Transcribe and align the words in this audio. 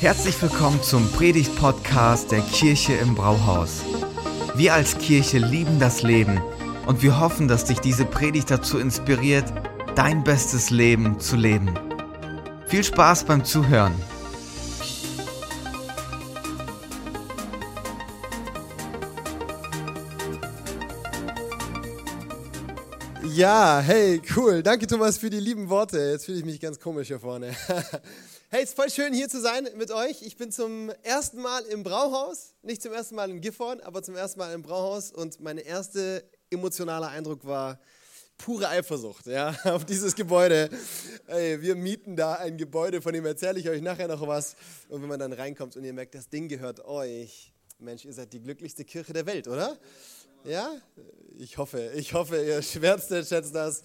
Herzlich 0.00 0.40
willkommen 0.40 0.82
zum 0.82 1.12
Predigt-Podcast 1.12 2.32
der 2.32 2.40
Kirche 2.40 2.94
im 2.94 3.14
Brauhaus. 3.14 3.82
Wir 4.54 4.72
als 4.72 4.96
Kirche 4.96 5.36
lieben 5.36 5.78
das 5.78 6.02
Leben 6.02 6.40
und 6.86 7.02
wir 7.02 7.20
hoffen, 7.20 7.48
dass 7.48 7.66
dich 7.66 7.80
diese 7.80 8.06
Predigt 8.06 8.50
dazu 8.50 8.78
inspiriert, 8.78 9.44
dein 9.96 10.24
bestes 10.24 10.70
Leben 10.70 11.20
zu 11.20 11.36
leben. 11.36 11.78
Viel 12.66 12.82
Spaß 12.82 13.24
beim 13.24 13.44
Zuhören. 13.44 13.92
Ja, 23.34 23.80
hey, 23.80 24.22
cool. 24.34 24.62
Danke, 24.62 24.86
Thomas, 24.86 25.18
für 25.18 25.28
die 25.28 25.40
lieben 25.40 25.68
Worte. 25.68 25.98
Jetzt 25.98 26.24
fühle 26.24 26.38
ich 26.38 26.44
mich 26.46 26.58
ganz 26.58 26.80
komisch 26.80 27.08
hier 27.08 27.20
vorne. 27.20 27.54
Hey, 28.52 28.64
es 28.64 28.70
ist 28.70 28.74
voll 28.74 28.90
schön 28.90 29.14
hier 29.14 29.28
zu 29.28 29.40
sein 29.40 29.68
mit 29.76 29.92
euch. 29.92 30.22
Ich 30.22 30.36
bin 30.36 30.50
zum 30.50 30.90
ersten 31.04 31.40
Mal 31.40 31.62
im 31.66 31.84
Brauhaus, 31.84 32.56
nicht 32.62 32.82
zum 32.82 32.92
ersten 32.92 33.14
Mal 33.14 33.30
in 33.30 33.40
Gifhorn, 33.40 33.78
aber 33.78 34.02
zum 34.02 34.16
ersten 34.16 34.40
Mal 34.40 34.52
im 34.52 34.62
Brauhaus 34.62 35.12
und 35.12 35.38
mein 35.38 35.56
erster 35.56 36.20
emotionaler 36.50 37.10
Eindruck 37.10 37.46
war 37.46 37.78
pure 38.38 38.68
Eifersucht 38.68 39.26
ja, 39.26 39.56
auf 39.66 39.84
dieses 39.84 40.16
Gebäude. 40.16 40.68
Hey, 41.26 41.62
wir 41.62 41.76
mieten 41.76 42.16
da 42.16 42.34
ein 42.34 42.58
Gebäude, 42.58 43.00
von 43.00 43.12
dem 43.12 43.24
erzähle 43.24 43.60
ich 43.60 43.68
euch 43.68 43.82
nachher 43.82 44.08
noch 44.08 44.26
was. 44.26 44.56
Und 44.88 45.00
wenn 45.00 45.08
man 45.08 45.20
dann 45.20 45.32
reinkommt 45.32 45.76
und 45.76 45.84
ihr 45.84 45.92
merkt, 45.92 46.16
das 46.16 46.28
Ding 46.28 46.48
gehört 46.48 46.84
euch, 46.84 47.52
Mensch, 47.78 48.04
ihr 48.04 48.12
seid 48.12 48.32
die 48.32 48.40
glücklichste 48.40 48.84
Kirche 48.84 49.12
der 49.12 49.26
Welt, 49.26 49.46
oder? 49.46 49.78
Ja? 50.42 50.72
Ich 51.38 51.56
hoffe, 51.56 51.92
ich 51.94 52.14
hoffe, 52.14 52.44
ihr 52.44 52.62
schwärzt, 52.62 53.10
schätzt 53.10 53.54
das. 53.54 53.84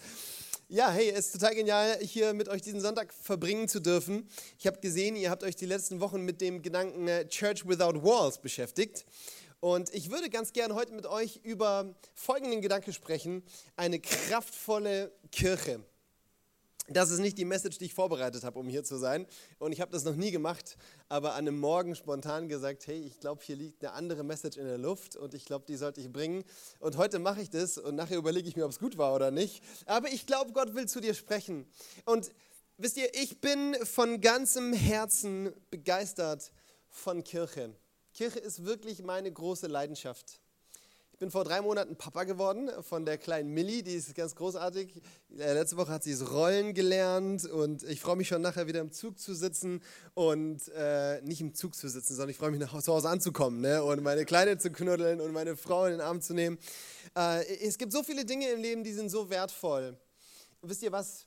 Ja, 0.68 0.90
hey, 0.90 1.10
es 1.10 1.26
ist 1.26 1.32
total 1.34 1.54
genial, 1.54 1.96
hier 2.00 2.34
mit 2.34 2.48
euch 2.48 2.60
diesen 2.60 2.80
Sonntag 2.80 3.14
verbringen 3.14 3.68
zu 3.68 3.78
dürfen. 3.78 4.28
Ich 4.58 4.66
habe 4.66 4.80
gesehen, 4.80 5.14
ihr 5.14 5.30
habt 5.30 5.44
euch 5.44 5.54
die 5.54 5.64
letzten 5.64 6.00
Wochen 6.00 6.22
mit 6.22 6.40
dem 6.40 6.60
Gedanken 6.60 7.06
äh, 7.06 7.28
Church 7.28 7.68
Without 7.68 8.02
Walls 8.02 8.38
beschäftigt. 8.38 9.06
Und 9.60 9.94
ich 9.94 10.10
würde 10.10 10.28
ganz 10.28 10.52
gerne 10.52 10.74
heute 10.74 10.92
mit 10.92 11.06
euch 11.06 11.36
über 11.44 11.94
folgenden 12.14 12.62
Gedanke 12.62 12.92
sprechen: 12.92 13.44
eine 13.76 14.00
kraftvolle 14.00 15.12
Kirche. 15.30 15.84
Das 16.88 17.10
ist 17.10 17.18
nicht 17.18 17.36
die 17.36 17.44
Message, 17.44 17.78
die 17.78 17.86
ich 17.86 17.94
vorbereitet 17.94 18.44
habe, 18.44 18.58
um 18.60 18.68
hier 18.68 18.84
zu 18.84 18.96
sein. 18.96 19.26
Und 19.58 19.72
ich 19.72 19.80
habe 19.80 19.90
das 19.90 20.04
noch 20.04 20.14
nie 20.14 20.30
gemacht, 20.30 20.76
aber 21.08 21.32
an 21.32 21.38
einem 21.38 21.58
Morgen 21.58 21.96
spontan 21.96 22.48
gesagt, 22.48 22.86
hey, 22.86 23.00
ich 23.00 23.18
glaube, 23.18 23.42
hier 23.42 23.56
liegt 23.56 23.82
eine 23.84 23.92
andere 23.94 24.22
Message 24.22 24.56
in 24.56 24.66
der 24.66 24.78
Luft 24.78 25.16
und 25.16 25.34
ich 25.34 25.44
glaube, 25.44 25.64
die 25.66 25.76
sollte 25.76 26.00
ich 26.00 26.12
bringen. 26.12 26.44
Und 26.78 26.96
heute 26.96 27.18
mache 27.18 27.42
ich 27.42 27.50
das 27.50 27.76
und 27.76 27.96
nachher 27.96 28.16
überlege 28.16 28.48
ich 28.48 28.54
mir, 28.54 28.64
ob 28.64 28.70
es 28.70 28.78
gut 28.78 28.98
war 28.98 29.14
oder 29.14 29.32
nicht. 29.32 29.64
Aber 29.86 30.08
ich 30.12 30.26
glaube, 30.26 30.52
Gott 30.52 30.74
will 30.74 30.86
zu 30.86 31.00
dir 31.00 31.14
sprechen. 31.14 31.66
Und 32.04 32.30
wisst 32.76 32.96
ihr, 32.96 33.12
ich 33.14 33.40
bin 33.40 33.74
von 33.84 34.20
ganzem 34.20 34.72
Herzen 34.72 35.52
begeistert 35.70 36.52
von 36.88 37.24
Kirche. 37.24 37.74
Kirche 38.14 38.38
ist 38.38 38.64
wirklich 38.64 39.02
meine 39.02 39.30
große 39.30 39.66
Leidenschaft. 39.66 40.40
Ich 41.16 41.20
bin 41.20 41.30
vor 41.30 41.44
drei 41.44 41.62
Monaten 41.62 41.96
Papa 41.96 42.24
geworden 42.24 42.68
von 42.82 43.06
der 43.06 43.16
kleinen 43.16 43.48
Millie, 43.48 43.82
die 43.82 43.94
ist 43.94 44.14
ganz 44.14 44.34
großartig. 44.34 45.00
Äh, 45.38 45.54
letzte 45.54 45.78
Woche 45.78 45.90
hat 45.90 46.02
sie 46.02 46.10
das 46.10 46.30
Rollen 46.30 46.74
gelernt 46.74 47.46
und 47.46 47.84
ich 47.84 48.02
freue 48.02 48.16
mich 48.16 48.28
schon 48.28 48.42
nachher 48.42 48.66
wieder 48.66 48.80
im 48.80 48.92
Zug 48.92 49.18
zu 49.18 49.34
sitzen 49.34 49.80
und 50.12 50.68
äh, 50.76 51.22
nicht 51.22 51.40
im 51.40 51.54
Zug 51.54 51.74
zu 51.74 51.88
sitzen, 51.88 52.14
sondern 52.14 52.28
ich 52.28 52.36
freue 52.36 52.50
mich 52.50 52.60
nach 52.60 52.74
Hause 52.74 53.08
anzukommen 53.08 53.62
ne? 53.62 53.82
und 53.82 54.02
meine 54.02 54.26
Kleine 54.26 54.58
zu 54.58 54.70
knuddeln 54.70 55.22
und 55.22 55.32
meine 55.32 55.56
Frau 55.56 55.86
in 55.86 55.92
den 55.92 56.00
Arm 56.02 56.20
zu 56.20 56.34
nehmen. 56.34 56.58
Äh, 57.16 57.46
es 57.66 57.78
gibt 57.78 57.92
so 57.92 58.02
viele 58.02 58.26
Dinge 58.26 58.50
im 58.50 58.60
Leben, 58.60 58.84
die 58.84 58.92
sind 58.92 59.08
so 59.08 59.30
wertvoll. 59.30 59.96
Wisst 60.60 60.82
ihr 60.82 60.92
was? 60.92 61.24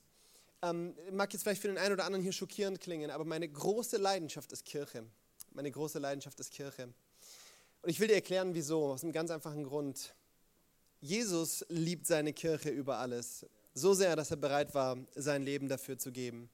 Ähm, 0.61 0.93
mag 1.11 1.33
jetzt 1.33 1.41
vielleicht 1.41 1.63
für 1.63 1.67
den 1.67 1.79
einen 1.79 1.93
oder 1.93 2.05
anderen 2.05 2.21
hier 2.21 2.31
schockierend 2.31 2.79
klingen, 2.79 3.09
aber 3.09 3.25
meine 3.25 3.49
große 3.49 3.97
Leidenschaft 3.97 4.51
ist 4.51 4.65
Kirche. 4.65 5.03
Meine 5.51 5.71
große 5.71 5.97
Leidenschaft 5.97 6.39
ist 6.39 6.51
Kirche. 6.51 6.93
Und 7.81 7.89
ich 7.89 7.99
will 7.99 8.07
dir 8.07 8.15
erklären, 8.15 8.53
wieso. 8.53 8.91
Aus 8.91 9.03
einem 9.03 9.13
ganz 9.13 9.31
einfachen 9.31 9.63
Grund. 9.63 10.13
Jesus 11.01 11.65
liebt 11.69 12.05
seine 12.07 12.33
Kirche 12.33 12.69
über 12.69 12.97
alles. 12.97 13.45
So 13.73 13.93
sehr, 13.93 14.15
dass 14.15 14.31
er 14.31 14.37
bereit 14.37 14.73
war, 14.73 14.97
sein 15.15 15.43
Leben 15.43 15.69
dafür 15.69 15.97
zu 15.97 16.11
geben. 16.11 16.49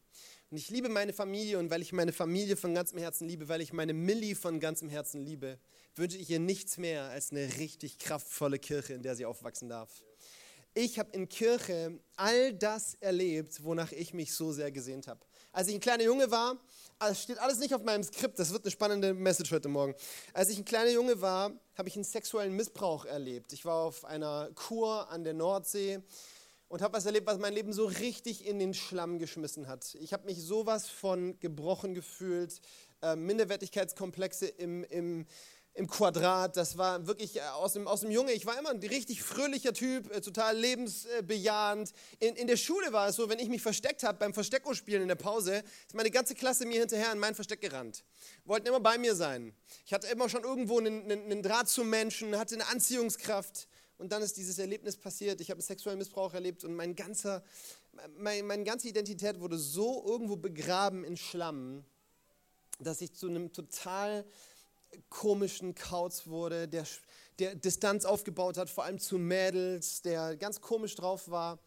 Und 0.52 0.58
ich 0.58 0.70
liebe 0.70 0.90
meine 0.90 1.14
Familie 1.14 1.58
und 1.58 1.72
weil 1.72 1.82
ich 1.82 1.92
meine 1.92 2.14
Familie 2.14 2.56
von 2.56 2.76
ganzem 2.76 3.00
Herzen 3.00 3.28
liebe, 3.28 3.50
weil 3.50 3.62
ich 3.62 3.74
meine 3.74 3.94
Millie 3.94 4.36
von 4.36 4.60
ganzem 4.60 4.90
Herzen 4.90 5.22
liebe, 5.22 5.58
wünsche 5.96 6.18
ich 6.18 6.30
ihr 6.30 6.40
nichts 6.40 6.78
mehr 6.78 7.06
als 7.06 7.32
eine 7.32 7.58
richtig 7.58 7.98
kraftvolle 7.98 8.60
Kirche, 8.60 8.94
in 8.94 9.02
der 9.02 9.16
sie 9.16 9.26
aufwachsen 9.26 9.70
darf. 9.70 10.04
Ich 10.76 11.00
habe 11.00 11.10
in 11.14 11.28
Kirche 11.30 12.00
all 12.16 12.54
das 12.54 12.96
erlebt, 13.00 13.64
wonach 13.64 13.92
ich 13.92 14.14
mich 14.14 14.34
so 14.34 14.52
sehr 14.52 14.72
gesehnt 14.72 15.08
habe. 15.08 15.22
Als 15.52 15.70
ich 15.70 15.74
ein 15.74 15.80
kleiner 15.80 16.04
Junge 16.04 16.30
war, 16.30 16.60
es 16.98 17.08
also 17.08 17.22
steht 17.22 17.40
alles 17.40 17.60
nicht 17.60 17.74
auf 17.74 17.84
meinem 17.84 18.04
Skript, 18.04 18.40
das 18.40 18.54
wird 18.54 18.64
eine 18.64 18.72
spannende 18.72 19.14
Message 19.14 19.52
heute 19.52 19.68
Morgen. 19.68 19.94
Als 20.34 20.50
ich 20.50 20.58
ein 20.58 20.64
kleiner 20.64 20.92
Junge 20.92 21.20
war, 21.20 21.52
habe 21.78 21.90
ich 21.90 21.96
einen 21.96 22.06
sexuellen 22.06 22.56
Missbrauch 22.56 23.04
erlebt. 23.04 23.52
Ich 23.52 23.66
war 23.66 23.84
auf 23.84 24.06
einer 24.06 24.50
Kur 24.56 25.10
an 25.10 25.26
der 25.26 25.34
Nordsee 25.34 26.00
und 26.70 26.82
habe 26.82 26.94
was 26.94 27.06
erlebt, 27.06 27.28
was 27.28 27.38
mein 27.38 27.54
Leben 27.54 27.74
so 27.74 27.86
richtig 27.86 28.48
in 28.48 28.60
den 28.60 28.74
Schlamm 28.74 29.20
geschmissen 29.20 29.68
hat. 29.68 29.96
Ich 29.96 30.14
habe 30.14 30.26
mich 30.26 30.42
sowas 30.42 30.88
von 30.88 31.38
gebrochen 31.42 31.96
gefühlt, 31.96 32.62
äh, 33.02 33.18
Minderwertigkeitskomplexe 33.18 34.48
im, 34.48 34.86
im, 34.86 35.26
im 35.76 35.88
Quadrat. 35.88 36.56
Das 36.56 36.78
war 36.78 37.06
wirklich 37.06 37.36
äh, 37.36 37.42
aus 37.42 37.74
dem, 37.74 37.88
aus 37.88 38.00
dem 38.00 38.10
Junge. 38.10 38.32
Ich 38.32 38.46
war 38.46 38.58
immer 38.58 38.70
ein 38.70 38.80
richtig 38.80 39.22
fröhlicher 39.22 39.74
Typ, 39.74 40.10
äh, 40.12 40.22
total 40.22 40.58
lebensbejahend. 40.58 41.92
In, 42.20 42.36
in 42.36 42.48
der 42.48 42.58
Schule 42.58 42.94
war 42.94 43.10
es 43.10 43.18
so, 43.18 43.30
wenn 43.30 43.40
ich 43.40 43.50
mich 43.50 43.62
versteckt 43.62 44.04
habe 44.04 44.18
beim 44.18 44.34
Versteckospielen 44.34 45.02
in 45.02 45.10
der 45.10 45.16
Pause, 45.16 45.64
ist 45.86 45.94
meine 45.94 46.12
ganze 46.12 46.34
Klasse 46.34 46.66
mir 46.66 46.80
hinterher 46.80 47.12
in 47.12 47.20
mein 47.20 47.36
Versteck 47.36 47.60
gerannt. 47.60 48.06
Wollten 48.46 48.68
immer 48.68 48.80
bei 48.80 48.98
mir 48.98 49.16
sein. 49.16 49.54
Ich 49.86 49.94
hatte 49.94 50.08
immer 50.08 50.30
schon 50.30 50.44
irgendwo 50.44 50.80
einen, 50.80 51.04
einen, 51.04 51.26
einen 51.26 51.44
Draht 51.44 51.68
zu 51.68 51.84
Menschen, 51.84 52.38
hatte 52.38 52.56
eine 52.56 52.68
Anziehungskraft. 52.68 53.68
Und 53.98 54.12
dann 54.12 54.22
ist 54.22 54.38
dieses 54.38 54.60
Erlebnis 54.60 54.98
passiert. 54.98 55.40
Ich 55.42 55.52
habe 55.52 55.62
sexuellen 55.62 56.00
Missbrauch 56.00 56.34
erlebt 56.34 56.64
und 56.64 56.74
mein 56.74 56.96
ganzer, 56.96 57.44
mein, 58.18 58.46
meine 58.46 58.64
ganze 58.64 58.88
Identität 58.88 59.40
wurde 59.40 59.58
so 59.58 60.06
irgendwo 60.06 60.36
begraben 60.36 61.04
in 61.04 61.16
Schlamm, 61.16 61.86
dass 62.80 63.00
ich 63.00 63.14
zu 63.14 63.28
einem 63.28 63.54
total 63.54 64.26
komischen 65.10 65.76
Kauz 65.76 66.28
wurde, 66.28 66.68
der, 66.68 66.86
der 67.40 67.56
Distanz 67.56 68.06
aufgebaut 68.06 68.58
hat, 68.58 68.70
vor 68.70 68.84
allem 68.84 69.00
zu 69.00 69.18
Mädels, 69.18 70.02
der 70.02 70.36
ganz 70.38 70.62
komisch 70.62 70.96
drauf 70.96 71.30
war. 71.30 71.60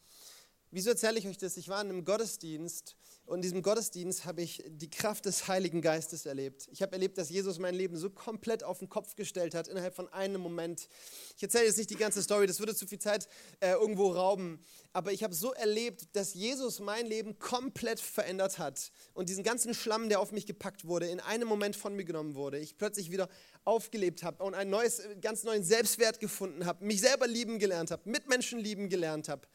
Wieso 0.70 0.90
erzähle 0.90 1.18
ich 1.18 1.26
euch 1.26 1.38
das? 1.38 1.56
Ich 1.56 1.68
war 1.68 1.80
in 1.80 1.88
einem 1.88 2.04
Gottesdienst 2.04 2.96
und 3.28 3.36
in 3.36 3.42
diesem 3.42 3.62
Gottesdienst 3.62 4.24
habe 4.24 4.40
ich 4.40 4.64
die 4.66 4.88
Kraft 4.88 5.26
des 5.26 5.48
Heiligen 5.48 5.82
Geistes 5.82 6.24
erlebt. 6.24 6.66
Ich 6.72 6.80
habe 6.80 6.92
erlebt, 6.92 7.18
dass 7.18 7.28
Jesus 7.28 7.58
mein 7.58 7.74
Leben 7.74 7.98
so 7.98 8.08
komplett 8.08 8.64
auf 8.64 8.78
den 8.78 8.88
Kopf 8.88 9.16
gestellt 9.16 9.54
hat, 9.54 9.68
innerhalb 9.68 9.94
von 9.94 10.10
einem 10.14 10.40
Moment. 10.40 10.88
Ich 11.36 11.42
erzähle 11.42 11.66
jetzt 11.66 11.76
nicht 11.76 11.90
die 11.90 11.96
ganze 11.96 12.22
Story, 12.22 12.46
das 12.46 12.58
würde 12.58 12.74
zu 12.74 12.86
viel 12.86 12.98
Zeit 12.98 13.28
äh, 13.60 13.72
irgendwo 13.72 14.12
rauben. 14.12 14.64
Aber 14.94 15.12
ich 15.12 15.22
habe 15.22 15.34
so 15.34 15.52
erlebt, 15.52 16.16
dass 16.16 16.32
Jesus 16.32 16.80
mein 16.80 17.04
Leben 17.04 17.38
komplett 17.38 18.00
verändert 18.00 18.58
hat. 18.58 18.90
Und 19.12 19.28
diesen 19.28 19.44
ganzen 19.44 19.74
Schlamm, 19.74 20.08
der 20.08 20.20
auf 20.20 20.32
mich 20.32 20.46
gepackt 20.46 20.86
wurde, 20.86 21.08
in 21.08 21.20
einem 21.20 21.48
Moment 21.48 21.76
von 21.76 21.94
mir 21.94 22.04
genommen 22.04 22.34
wurde. 22.34 22.58
Ich 22.58 22.78
plötzlich 22.78 23.10
wieder 23.10 23.28
aufgelebt 23.66 24.22
habe 24.22 24.42
und 24.42 24.54
einen 24.54 24.70
neues, 24.70 25.02
ganz 25.20 25.44
neuen 25.44 25.62
Selbstwert 25.62 26.18
gefunden 26.18 26.64
habe, 26.64 26.82
mich 26.82 27.02
selber 27.02 27.26
lieben 27.26 27.58
gelernt 27.58 27.90
habe, 27.90 28.08
Mitmenschen 28.08 28.58
lieben 28.58 28.88
gelernt 28.88 29.28
habe. 29.28 29.46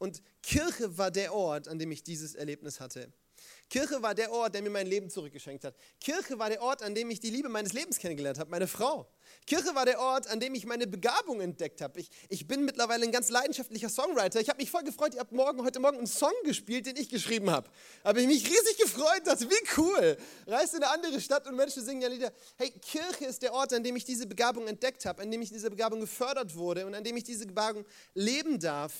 Und 0.00 0.22
Kirche 0.42 0.96
war 0.96 1.10
der 1.10 1.34
Ort, 1.34 1.68
an 1.68 1.78
dem 1.78 1.92
ich 1.92 2.02
dieses 2.02 2.34
Erlebnis 2.34 2.80
hatte. 2.80 3.12
Kirche 3.68 4.00
war 4.00 4.14
der 4.14 4.32
Ort, 4.32 4.54
der 4.54 4.62
mir 4.62 4.70
mein 4.70 4.86
Leben 4.86 5.10
zurückgeschenkt 5.10 5.62
hat. 5.62 5.76
Kirche 6.00 6.38
war 6.38 6.48
der 6.48 6.62
Ort, 6.62 6.82
an 6.82 6.94
dem 6.94 7.10
ich 7.10 7.20
die 7.20 7.28
Liebe 7.28 7.50
meines 7.50 7.74
Lebens 7.74 7.98
kennengelernt 7.98 8.38
habe, 8.38 8.50
meine 8.50 8.66
Frau. 8.66 9.12
Kirche 9.46 9.74
war 9.74 9.84
der 9.84 10.00
Ort, 10.00 10.28
an 10.28 10.40
dem 10.40 10.54
ich 10.54 10.66
meine 10.66 10.86
Begabung 10.86 11.40
entdeckt 11.40 11.80
habe. 11.80 12.00
Ich, 12.00 12.10
ich 12.28 12.46
bin 12.46 12.64
mittlerweile 12.64 13.04
ein 13.04 13.12
ganz 13.12 13.30
leidenschaftlicher 13.30 13.88
Songwriter. 13.88 14.40
Ich 14.40 14.48
habe 14.48 14.60
mich 14.60 14.70
voll 14.70 14.82
gefreut, 14.82 15.14
ihr 15.14 15.20
habt 15.20 15.32
morgen, 15.32 15.64
heute 15.64 15.80
Morgen 15.80 15.98
einen 15.98 16.06
Song 16.06 16.32
gespielt, 16.44 16.86
den 16.86 16.96
ich 16.96 17.08
geschrieben 17.08 17.50
habe. 17.50 17.68
Habe 18.04 18.20
ich 18.20 18.26
mich 18.26 18.44
riesig 18.44 18.78
gefreut, 18.78 19.22
dachte, 19.24 19.48
wie 19.50 19.80
cool. 19.80 20.16
Reist 20.46 20.74
in 20.74 20.82
eine 20.82 20.92
andere 20.92 21.20
Stadt 21.20 21.46
und 21.46 21.56
Menschen 21.56 21.84
singen 21.84 22.02
ja 22.02 22.08
Lieder. 22.08 22.32
Hey, 22.56 22.70
Kirche 22.70 23.26
ist 23.26 23.42
der 23.42 23.52
Ort, 23.52 23.72
an 23.72 23.82
dem 23.82 23.96
ich 23.96 24.04
diese 24.04 24.26
Begabung 24.26 24.66
entdeckt 24.68 25.04
habe, 25.04 25.22
an 25.22 25.30
dem 25.30 25.42
ich 25.42 25.50
diese 25.50 25.70
Begabung 25.70 26.00
gefördert 26.00 26.54
wurde 26.54 26.86
und 26.86 26.94
an 26.94 27.02
dem 27.02 27.16
ich 27.16 27.24
diese 27.24 27.46
Begabung 27.46 27.84
leben 28.14 28.58
darf. 28.58 28.92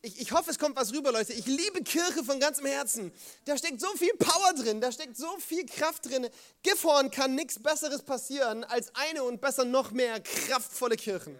Ich, 0.00 0.20
ich 0.20 0.32
hoffe, 0.32 0.50
es 0.50 0.58
kommt 0.58 0.76
was 0.76 0.92
rüber, 0.92 1.12
Leute. 1.12 1.32
Ich 1.32 1.46
liebe 1.46 1.82
Kirche 1.82 2.24
von 2.24 2.40
ganzem 2.40 2.66
Herzen. 2.66 3.12
Da 3.44 3.56
steckt 3.56 3.80
so 3.80 3.88
viel 3.96 4.12
Power 4.18 4.54
drin, 4.54 4.80
da 4.80 4.92
steckt 4.92 5.16
so 5.16 5.28
viel 5.38 5.66
Kraft 5.66 6.08
drin. 6.08 6.28
Gifhorn 6.62 7.10
kann 7.10 7.34
nichts 7.34 7.60
Besseres 7.62 8.02
passieren 8.02 8.64
als 8.64 8.94
eine 8.94 9.24
und 9.24 9.40
besser 9.40 9.64
noch 9.78 9.92
mehr 9.92 10.18
kraftvolle 10.20 10.96
Kirchen, 10.96 11.38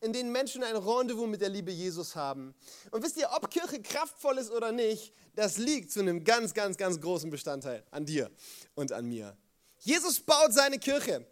in 0.00 0.12
denen 0.12 0.32
Menschen 0.32 0.64
ein 0.64 0.74
Rendezvous 0.74 1.28
mit 1.28 1.40
der 1.40 1.48
Liebe 1.48 1.70
Jesus 1.70 2.16
haben. 2.16 2.52
Und 2.90 3.04
wisst 3.04 3.16
ihr, 3.16 3.30
ob 3.30 3.48
Kirche 3.50 3.80
kraftvoll 3.80 4.38
ist 4.38 4.50
oder 4.50 4.72
nicht, 4.72 5.12
das 5.36 5.58
liegt 5.58 5.92
zu 5.92 6.00
einem 6.00 6.24
ganz, 6.24 6.54
ganz, 6.54 6.76
ganz 6.76 7.00
großen 7.00 7.30
Bestandteil 7.30 7.84
an 7.92 8.04
dir 8.04 8.30
und 8.74 8.90
an 8.90 9.06
mir. 9.06 9.36
Jesus 9.78 10.18
baut 10.18 10.52
seine 10.52 10.80
Kirche. 10.80 11.24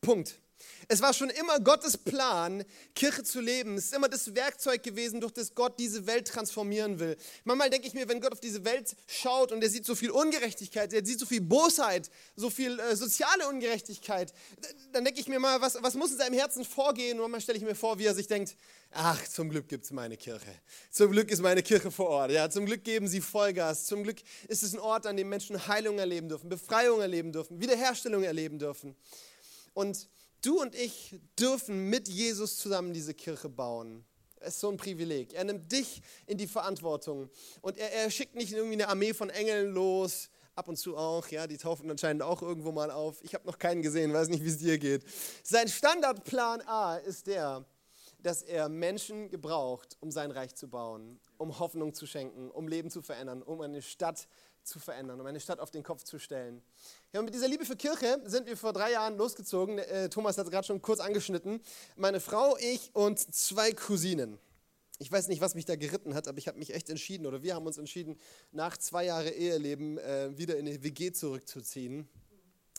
Punkt. 0.00 0.41
Es 0.88 1.00
war 1.00 1.12
schon 1.14 1.30
immer 1.30 1.60
Gottes 1.60 1.96
Plan, 1.96 2.64
Kirche 2.94 3.22
zu 3.22 3.40
leben. 3.40 3.76
Es 3.76 3.86
ist 3.86 3.94
immer 3.94 4.08
das 4.08 4.34
Werkzeug 4.34 4.82
gewesen, 4.82 5.20
durch 5.20 5.32
das 5.32 5.54
Gott 5.54 5.78
diese 5.78 6.06
Welt 6.06 6.28
transformieren 6.28 6.98
will. 6.98 7.16
Manchmal 7.44 7.70
denke 7.70 7.86
ich 7.86 7.94
mir, 7.94 8.08
wenn 8.08 8.20
Gott 8.20 8.32
auf 8.32 8.40
diese 8.40 8.64
Welt 8.64 8.94
schaut 9.06 9.52
und 9.52 9.62
er 9.62 9.70
sieht 9.70 9.86
so 9.86 9.94
viel 9.94 10.10
Ungerechtigkeit, 10.10 10.92
er 10.92 11.04
sieht 11.04 11.18
so 11.18 11.26
viel 11.26 11.40
Bosheit, 11.40 12.10
so 12.36 12.50
viel 12.50 12.78
äh, 12.78 12.96
soziale 12.96 13.48
Ungerechtigkeit, 13.48 14.32
dann 14.92 15.04
denke 15.04 15.20
ich 15.20 15.28
mir 15.28 15.38
mal, 15.38 15.60
was, 15.60 15.78
was 15.82 15.94
muss 15.94 16.12
in 16.12 16.18
seinem 16.18 16.38
Herzen 16.38 16.64
vorgehen? 16.64 17.18
Und 17.18 17.22
manchmal 17.22 17.40
stelle 17.40 17.58
ich 17.58 17.64
mir 17.64 17.74
vor, 17.74 17.98
wie 17.98 18.06
er 18.06 18.14
sich 18.14 18.26
denkt, 18.26 18.56
ach, 18.90 19.26
zum 19.28 19.50
Glück 19.50 19.68
gibt 19.68 19.84
es 19.84 19.90
meine 19.90 20.16
Kirche. 20.16 20.54
Zum 20.90 21.12
Glück 21.12 21.30
ist 21.30 21.40
meine 21.40 21.62
Kirche 21.62 21.90
vor 21.90 22.08
Ort. 22.08 22.30
Ja, 22.30 22.50
zum 22.50 22.66
Glück 22.66 22.84
geben 22.84 23.08
sie 23.08 23.20
Vollgas. 23.20 23.86
Zum 23.86 24.02
Glück 24.02 24.18
ist 24.48 24.62
es 24.62 24.72
ein 24.74 24.80
Ort, 24.80 25.06
an 25.06 25.16
dem 25.16 25.28
Menschen 25.28 25.66
Heilung 25.66 25.98
erleben 25.98 26.28
dürfen, 26.28 26.48
Befreiung 26.48 27.00
erleben 27.00 27.32
dürfen, 27.32 27.60
Wiederherstellung 27.60 28.22
erleben 28.22 28.58
dürfen. 28.58 28.96
Und 29.74 30.08
Du 30.42 30.60
und 30.60 30.74
ich 30.74 31.14
dürfen 31.38 31.88
mit 31.88 32.08
Jesus 32.08 32.56
zusammen 32.56 32.92
diese 32.92 33.14
Kirche 33.14 33.48
bauen. 33.48 34.04
Es 34.40 34.54
ist 34.54 34.60
so 34.60 34.70
ein 34.70 34.76
Privileg. 34.76 35.34
Er 35.34 35.44
nimmt 35.44 35.70
dich 35.70 36.02
in 36.26 36.36
die 36.36 36.48
Verantwortung 36.48 37.30
und 37.60 37.78
er, 37.78 37.92
er 37.92 38.10
schickt 38.10 38.34
nicht 38.34 38.52
irgendwie 38.52 38.74
eine 38.74 38.88
Armee 38.88 39.14
von 39.14 39.30
Engeln 39.30 39.72
los, 39.72 40.30
ab 40.56 40.66
und 40.66 40.76
zu 40.76 40.96
auch, 40.96 41.28
ja, 41.28 41.46
die 41.46 41.58
taufen 41.58 41.88
anscheinend 41.88 42.22
auch 42.22 42.42
irgendwo 42.42 42.72
mal 42.72 42.90
auf. 42.90 43.22
Ich 43.22 43.34
habe 43.34 43.46
noch 43.46 43.56
keinen 43.56 43.82
gesehen, 43.82 44.12
weiß 44.12 44.30
nicht, 44.30 44.42
wie 44.42 44.48
es 44.48 44.58
dir 44.58 44.78
geht. 44.78 45.04
Sein 45.44 45.68
Standardplan 45.68 46.62
A 46.62 46.96
ist 46.96 47.28
der, 47.28 47.64
dass 48.18 48.42
er 48.42 48.68
Menschen 48.68 49.28
gebraucht, 49.28 49.96
um 50.00 50.10
sein 50.10 50.32
Reich 50.32 50.56
zu 50.56 50.68
bauen, 50.68 51.20
um 51.38 51.60
Hoffnung 51.60 51.94
zu 51.94 52.04
schenken, 52.04 52.50
um 52.50 52.66
Leben 52.66 52.90
zu 52.90 53.00
verändern, 53.00 53.42
um 53.42 53.60
eine 53.60 53.80
Stadt 53.80 54.26
zu 54.64 54.80
verändern, 54.80 55.20
um 55.20 55.26
eine 55.26 55.40
Stadt 55.40 55.60
auf 55.60 55.70
den 55.70 55.82
Kopf 55.84 56.02
zu 56.02 56.18
stellen. 56.18 56.62
Ja, 57.14 57.20
und 57.20 57.26
mit 57.26 57.34
dieser 57.34 57.48
Liebe 57.48 57.66
für 57.66 57.76
Kirche 57.76 58.22
sind 58.24 58.46
wir 58.46 58.56
vor 58.56 58.72
drei 58.72 58.92
Jahren 58.92 59.18
losgezogen. 59.18 59.76
Äh, 59.76 60.08
Thomas 60.08 60.38
hat 60.38 60.46
es 60.46 60.50
gerade 60.50 60.66
schon 60.66 60.80
kurz 60.80 60.98
angeschnitten. 60.98 61.60
Meine 61.94 62.20
Frau, 62.20 62.56
ich 62.56 62.88
und 62.94 63.18
zwei 63.34 63.72
Cousinen. 63.72 64.38
Ich 64.98 65.12
weiß 65.12 65.28
nicht, 65.28 65.42
was 65.42 65.54
mich 65.54 65.66
da 65.66 65.76
geritten 65.76 66.14
hat, 66.14 66.26
aber 66.26 66.38
ich 66.38 66.48
habe 66.48 66.58
mich 66.58 66.72
echt 66.72 66.88
entschieden, 66.88 67.26
oder 67.26 67.42
wir 67.42 67.54
haben 67.54 67.66
uns 67.66 67.76
entschieden, 67.76 68.16
nach 68.50 68.78
zwei 68.78 69.04
Jahren 69.04 69.26
Eheleben 69.26 69.98
äh, 69.98 70.30
wieder 70.38 70.56
in 70.56 70.66
eine 70.66 70.82
WG 70.82 71.12
zurückzuziehen. 71.12 72.08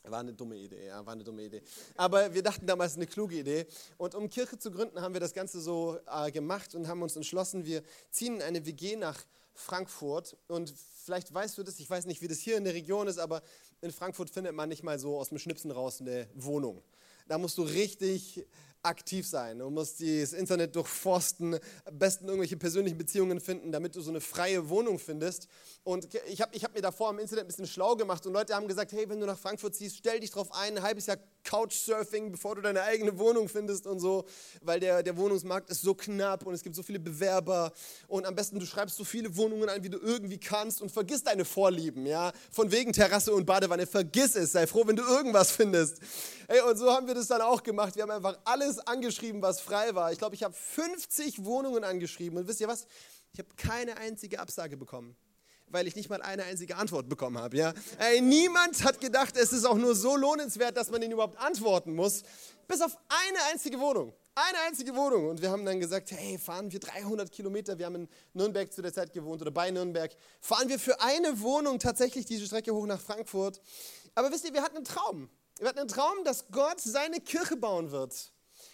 War 0.06 0.22
eine 0.22 0.34
dumme 0.34 0.56
Idee, 0.56 0.88
ja, 0.88 1.06
war 1.06 1.14
eine 1.14 1.24
dumme 1.24 1.44
Idee. 1.44 1.62
Aber 1.96 2.34
wir 2.34 2.42
dachten 2.42 2.66
damals 2.66 2.96
eine 2.96 3.06
kluge 3.06 3.36
Idee. 3.36 3.68
Und 3.98 4.16
um 4.16 4.30
Kirche 4.30 4.58
zu 4.58 4.72
gründen, 4.72 5.00
haben 5.00 5.14
wir 5.14 5.22
das 5.22 5.34
Ganze 5.34 5.62
so 5.62 6.00
äh, 6.08 6.32
gemacht 6.32 6.74
und 6.74 6.88
haben 6.88 7.04
uns 7.04 7.16
entschlossen, 7.16 7.66
wir 7.66 7.84
ziehen 8.10 8.38
in 8.38 8.42
eine 8.42 8.66
WG 8.66 8.96
nach 8.96 9.24
Frankfurt. 9.54 10.36
Und 10.48 10.74
vielleicht 11.06 11.32
weißt 11.32 11.56
du 11.56 11.62
das, 11.62 11.80
ich 11.80 11.88
weiß 11.88 12.08
nicht, 12.08 12.24
wie 12.24 12.28
das 12.28 12.40
hier 12.40 12.58
in 12.58 12.64
der 12.64 12.74
Region 12.74 13.08
ist, 13.08 13.20
aber 13.20 13.44
in 13.84 13.92
Frankfurt 13.92 14.30
findet 14.30 14.56
man 14.56 14.70
nicht 14.70 14.82
mal 14.82 14.98
so 14.98 15.20
aus 15.20 15.30
dem 15.30 15.40
Schnipsen 15.40 15.70
raus 15.70 16.00
eine 16.00 16.28
Wohnung. 16.36 16.82
Da 17.28 17.38
musst 17.38 17.58
du 17.58 17.64
richtig 17.64 18.46
aktiv 18.84 19.26
sein. 19.26 19.60
Du 19.60 19.70
musst 19.70 20.02
das 20.02 20.34
Internet 20.34 20.76
durchforsten, 20.76 21.58
am 21.86 22.00
besten 22.00 22.26
irgendwelche 22.26 22.58
persönlichen 22.58 22.98
Beziehungen 22.98 23.40
finden, 23.40 23.72
damit 23.72 23.96
du 23.96 24.02
so 24.02 24.12
eine 24.12 24.22
freie 24.22 24.70
Wohnung 24.70 25.00
findest. 25.00 25.48
Und 25.84 26.08
ich 26.28 26.42
habe 26.42 26.56
ich 26.56 26.64
hab 26.64 26.74
mir 26.74 26.82
davor 26.82 27.10
im 27.10 27.20
Internet 27.20 27.46
ein 27.46 27.48
bisschen 27.48 27.68
schlau 27.68 27.96
gemacht 27.96 28.26
und 28.26 28.34
Leute 28.34 28.56
haben 28.56 28.68
gesagt, 28.68 28.92
hey, 28.92 29.08
wenn 29.10 29.20
du 29.20 29.26
nach 29.26 29.38
Frankfurt 29.38 29.76
ziehst, 29.76 29.98
stell 29.98 30.20
dich 30.20 30.32
drauf 30.32 30.54
ein, 30.54 30.78
ein 30.78 30.84
halbes 30.84 31.06
Jahr 31.06 31.18
Couchsurfing, 31.44 32.32
bevor 32.32 32.56
du 32.56 32.62
deine 32.62 32.82
eigene 32.84 33.18
Wohnung 33.20 33.50
findest 33.50 33.86
und 33.86 34.00
so, 34.00 34.26
weil 34.62 34.80
der, 34.80 35.04
der 35.04 35.18
Wohnungsmarkt 35.18 35.70
ist 35.70 35.82
so 35.82 35.94
knapp 35.94 36.46
und 36.46 36.54
es 36.54 36.64
gibt 36.64 36.76
so 36.76 36.84
viele 36.84 37.00
Bewerber 37.00 37.74
und 38.08 38.26
am 38.26 38.36
besten 38.36 38.60
du 38.60 38.66
schreibst 38.66 38.96
so 38.96 39.04
viele 39.04 39.36
Wohnungen 39.36 39.68
ein, 39.70 39.84
wie 39.84 39.90
du 39.90 39.98
irgendwie 39.98 40.38
kannst 40.38 40.82
und 40.82 40.92
vergiss 40.92 41.24
deine 41.24 41.46
Vorlieben, 41.46 42.06
ja, 42.06 42.32
von 42.52 42.72
wegen 42.72 42.94
Terrasse 42.94 43.34
und 43.34 43.46
Badewanne, 43.46 43.86
vergiss 43.86 44.36
es, 44.36 44.54
sei 44.54 44.68
froh, 44.68 44.84
wenn 44.86 44.96
du 44.96 45.04
irgendwas 45.04 45.52
findest. 45.52 46.00
Hey, 46.48 46.62
und 46.62 46.78
so 46.78 46.92
haben 46.92 47.08
wir 47.08 47.16
das 47.16 47.28
dann 47.28 47.42
auch 47.42 47.64
gemacht, 47.64 47.96
wir 47.96 48.04
haben 48.04 48.12
einfach 48.12 48.38
alles 48.46 48.80
angeschrieben, 48.80 49.42
was 49.42 49.62
frei 49.62 49.96
war. 49.96 50.12
Ich 50.12 50.18
glaube, 50.18 50.36
ich 50.36 50.44
habe 50.44 50.54
50 50.54 51.46
Wohnungen 51.46 51.84
angeschrieben 51.84 52.38
und 52.38 52.48
wisst 52.48 52.62
ihr 52.62 52.68
was, 52.68 52.88
ich 53.32 53.40
habe 53.40 53.50
keine 53.56 53.98
einzige 53.98 54.40
Absage 54.40 54.78
bekommen 54.78 55.16
weil 55.74 55.88
ich 55.88 55.96
nicht 55.96 56.10
mal 56.10 56.22
eine 56.22 56.44
einzige 56.44 56.78
Antwort 56.78 57.10
bekommen 57.10 57.38
habe. 57.40 57.58
Ja? 57.58 57.74
Ey, 57.98 58.22
niemand 58.22 58.84
hat 58.84 59.02
gedacht, 59.02 59.36
es 59.36 59.52
ist 59.52 59.66
auch 59.66 59.78
nur 59.78 59.96
so 59.96 60.16
lohnenswert, 60.16 60.78
dass 60.78 60.92
man 60.92 61.02
ihnen 61.02 61.14
überhaupt 61.14 61.38
antworten 61.40 61.96
muss. 61.96 62.22
Bis 62.68 62.80
auf 62.82 62.96
eine 63.10 63.40
einzige 63.52 63.80
Wohnung. 63.80 64.14
Eine 64.36 64.60
einzige 64.68 64.96
Wohnung. 64.96 65.30
Und 65.30 65.42
wir 65.42 65.52
haben 65.52 65.66
dann 65.66 65.80
gesagt, 65.80 66.12
hey, 66.12 66.38
fahren 66.38 66.72
wir 66.72 66.80
300 66.80 67.32
Kilometer, 67.32 67.78
wir 67.78 67.88
haben 67.88 67.96
in 67.96 68.10
Nürnberg 68.34 68.72
zu 68.72 68.82
der 68.82 68.94
Zeit 68.94 69.14
gewohnt 69.14 69.42
oder 69.42 69.52
bei 69.52 69.70
Nürnberg, 69.70 70.12
fahren 70.42 70.70
wir 70.70 70.80
für 70.80 71.00
eine 71.02 71.40
Wohnung 71.42 71.80
tatsächlich 71.80 72.26
diese 72.26 72.46
Strecke 72.46 72.74
hoch 72.74 72.86
nach 72.86 73.02
Frankfurt. 73.02 73.60
Aber 74.16 74.32
wisst 74.32 74.46
ihr, 74.46 74.54
wir 74.54 74.62
hatten 74.62 74.78
einen 74.78 74.86
Traum. 74.86 75.30
Wir 75.60 75.68
hatten 75.68 75.80
einen 75.80 75.88
Traum, 75.88 76.24
dass 76.24 76.48
Gott 76.52 76.82
seine 76.82 77.20
Kirche 77.20 77.56
bauen 77.56 77.92
wird 77.92 78.32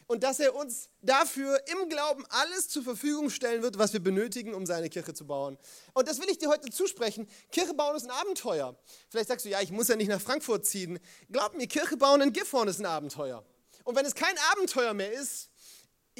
und 0.07 0.23
dass 0.23 0.39
er 0.39 0.55
uns 0.55 0.89
dafür 1.01 1.61
im 1.67 1.89
Glauben 1.89 2.25
alles 2.29 2.67
zur 2.67 2.83
Verfügung 2.83 3.29
stellen 3.29 3.61
wird, 3.61 3.77
was 3.77 3.93
wir 3.93 3.99
benötigen, 3.99 4.53
um 4.53 4.65
seine 4.65 4.89
Kirche 4.89 5.13
zu 5.13 5.27
bauen. 5.27 5.57
Und 5.93 6.07
das 6.07 6.19
will 6.19 6.29
ich 6.29 6.37
dir 6.37 6.49
heute 6.49 6.71
zusprechen. 6.71 7.27
Kirche 7.51 7.73
bauen 7.73 7.95
ist 7.95 8.05
ein 8.05 8.11
Abenteuer. 8.11 8.75
Vielleicht 9.09 9.27
sagst 9.27 9.45
du, 9.45 9.49
ja, 9.49 9.61
ich 9.61 9.71
muss 9.71 9.87
ja 9.87 9.95
nicht 9.95 10.07
nach 10.07 10.21
Frankfurt 10.21 10.65
ziehen. 10.65 10.99
Glaub 11.29 11.53
mir, 11.55 11.67
Kirche 11.67 11.97
bauen 11.97 12.21
in 12.21 12.33
Gifhorn 12.33 12.67
ist 12.67 12.79
ein 12.79 12.85
Abenteuer. 12.85 13.43
Und 13.83 13.95
wenn 13.95 14.05
es 14.05 14.15
kein 14.15 14.35
Abenteuer 14.51 14.93
mehr 14.93 15.11
ist, 15.11 15.48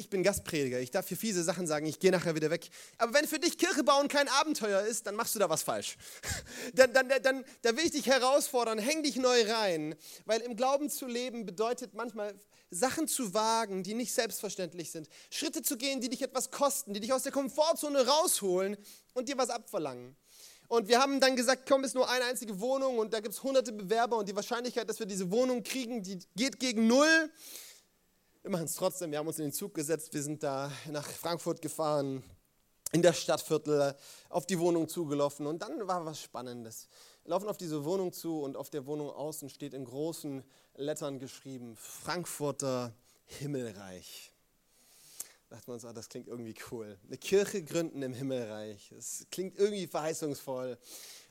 ich 0.00 0.08
bin 0.08 0.22
Gastprediger, 0.22 0.80
ich 0.80 0.90
darf 0.90 1.06
hier 1.08 1.16
fiese 1.16 1.44
Sachen 1.44 1.66
sagen, 1.66 1.86
ich 1.86 2.00
gehe 2.00 2.10
nachher 2.10 2.34
wieder 2.34 2.50
weg. 2.50 2.70
Aber 2.98 3.14
wenn 3.14 3.28
für 3.28 3.38
dich 3.38 3.58
Kirche 3.58 3.84
bauen 3.84 4.08
kein 4.08 4.28
Abenteuer 4.28 4.80
ist, 4.80 5.06
dann 5.06 5.14
machst 5.14 5.34
du 5.34 5.38
da 5.38 5.48
was 5.48 5.62
falsch. 5.62 5.96
dann, 6.74 6.92
dann, 6.92 7.08
dann, 7.08 7.44
dann 7.62 7.76
will 7.76 7.84
ich 7.84 7.92
dich 7.92 8.06
herausfordern, 8.06 8.78
häng 8.78 9.02
dich 9.02 9.16
neu 9.16 9.42
rein. 9.50 9.94
Weil 10.24 10.40
im 10.40 10.56
Glauben 10.56 10.88
zu 10.88 11.06
leben 11.06 11.44
bedeutet 11.44 11.94
manchmal 11.94 12.34
Sachen 12.70 13.08
zu 13.08 13.34
wagen, 13.34 13.82
die 13.82 13.94
nicht 13.94 14.12
selbstverständlich 14.12 14.90
sind. 14.90 15.08
Schritte 15.30 15.62
zu 15.62 15.76
gehen, 15.76 16.00
die 16.00 16.08
dich 16.08 16.22
etwas 16.22 16.50
kosten, 16.50 16.94
die 16.94 17.00
dich 17.00 17.12
aus 17.12 17.24
der 17.24 17.32
Komfortzone 17.32 18.06
rausholen 18.06 18.76
und 19.12 19.28
dir 19.28 19.36
was 19.36 19.50
abverlangen. 19.50 20.16
Und 20.68 20.88
wir 20.88 21.00
haben 21.00 21.20
dann 21.20 21.34
gesagt, 21.34 21.68
komm, 21.68 21.84
ist 21.84 21.96
nur 21.96 22.08
eine 22.08 22.24
einzige 22.24 22.60
Wohnung 22.60 22.98
und 22.98 23.12
da 23.12 23.20
gibt 23.20 23.34
es 23.34 23.42
hunderte 23.42 23.72
Bewerber 23.72 24.16
und 24.16 24.28
die 24.28 24.36
Wahrscheinlichkeit, 24.36 24.88
dass 24.88 25.00
wir 25.00 25.06
diese 25.06 25.30
Wohnung 25.30 25.64
kriegen, 25.64 26.02
die 26.02 26.20
geht 26.36 26.60
gegen 26.60 26.86
null. 26.86 27.30
Wir 28.42 28.50
machen 28.50 28.64
es 28.64 28.74
trotzdem, 28.74 29.10
wir 29.10 29.18
haben 29.18 29.26
uns 29.26 29.38
in 29.38 29.44
den 29.44 29.52
Zug 29.52 29.74
gesetzt, 29.74 30.14
wir 30.14 30.22
sind 30.22 30.42
da 30.42 30.72
nach 30.88 31.06
Frankfurt 31.06 31.60
gefahren, 31.60 32.24
in 32.90 33.02
der 33.02 33.12
Stadtviertel 33.12 33.94
auf 34.30 34.46
die 34.46 34.58
Wohnung 34.58 34.88
zugelaufen 34.88 35.46
und 35.46 35.60
dann 35.60 35.86
war 35.86 36.06
was 36.06 36.22
Spannendes. 36.22 36.88
Wir 37.22 37.32
laufen 37.32 37.50
auf 37.50 37.58
diese 37.58 37.84
Wohnung 37.84 38.14
zu 38.14 38.40
und 38.40 38.56
auf 38.56 38.70
der 38.70 38.86
Wohnung 38.86 39.10
außen 39.10 39.50
steht 39.50 39.74
in 39.74 39.84
großen 39.84 40.42
Lettern 40.74 41.18
geschrieben, 41.18 41.76
Frankfurter 41.76 42.94
Himmelreich. 43.26 44.32
Da 45.50 45.56
dachte 45.56 45.70
man 45.70 45.74
uns, 45.74 45.84
ah, 45.84 45.92
das 45.92 46.08
klingt 46.08 46.28
irgendwie 46.28 46.54
cool. 46.70 46.98
Eine 47.06 47.18
Kirche 47.18 47.62
gründen 47.62 48.00
im 48.00 48.14
Himmelreich. 48.14 48.90
Das 48.94 49.26
klingt 49.30 49.58
irgendwie 49.58 49.86
verheißungsvoll. 49.86 50.78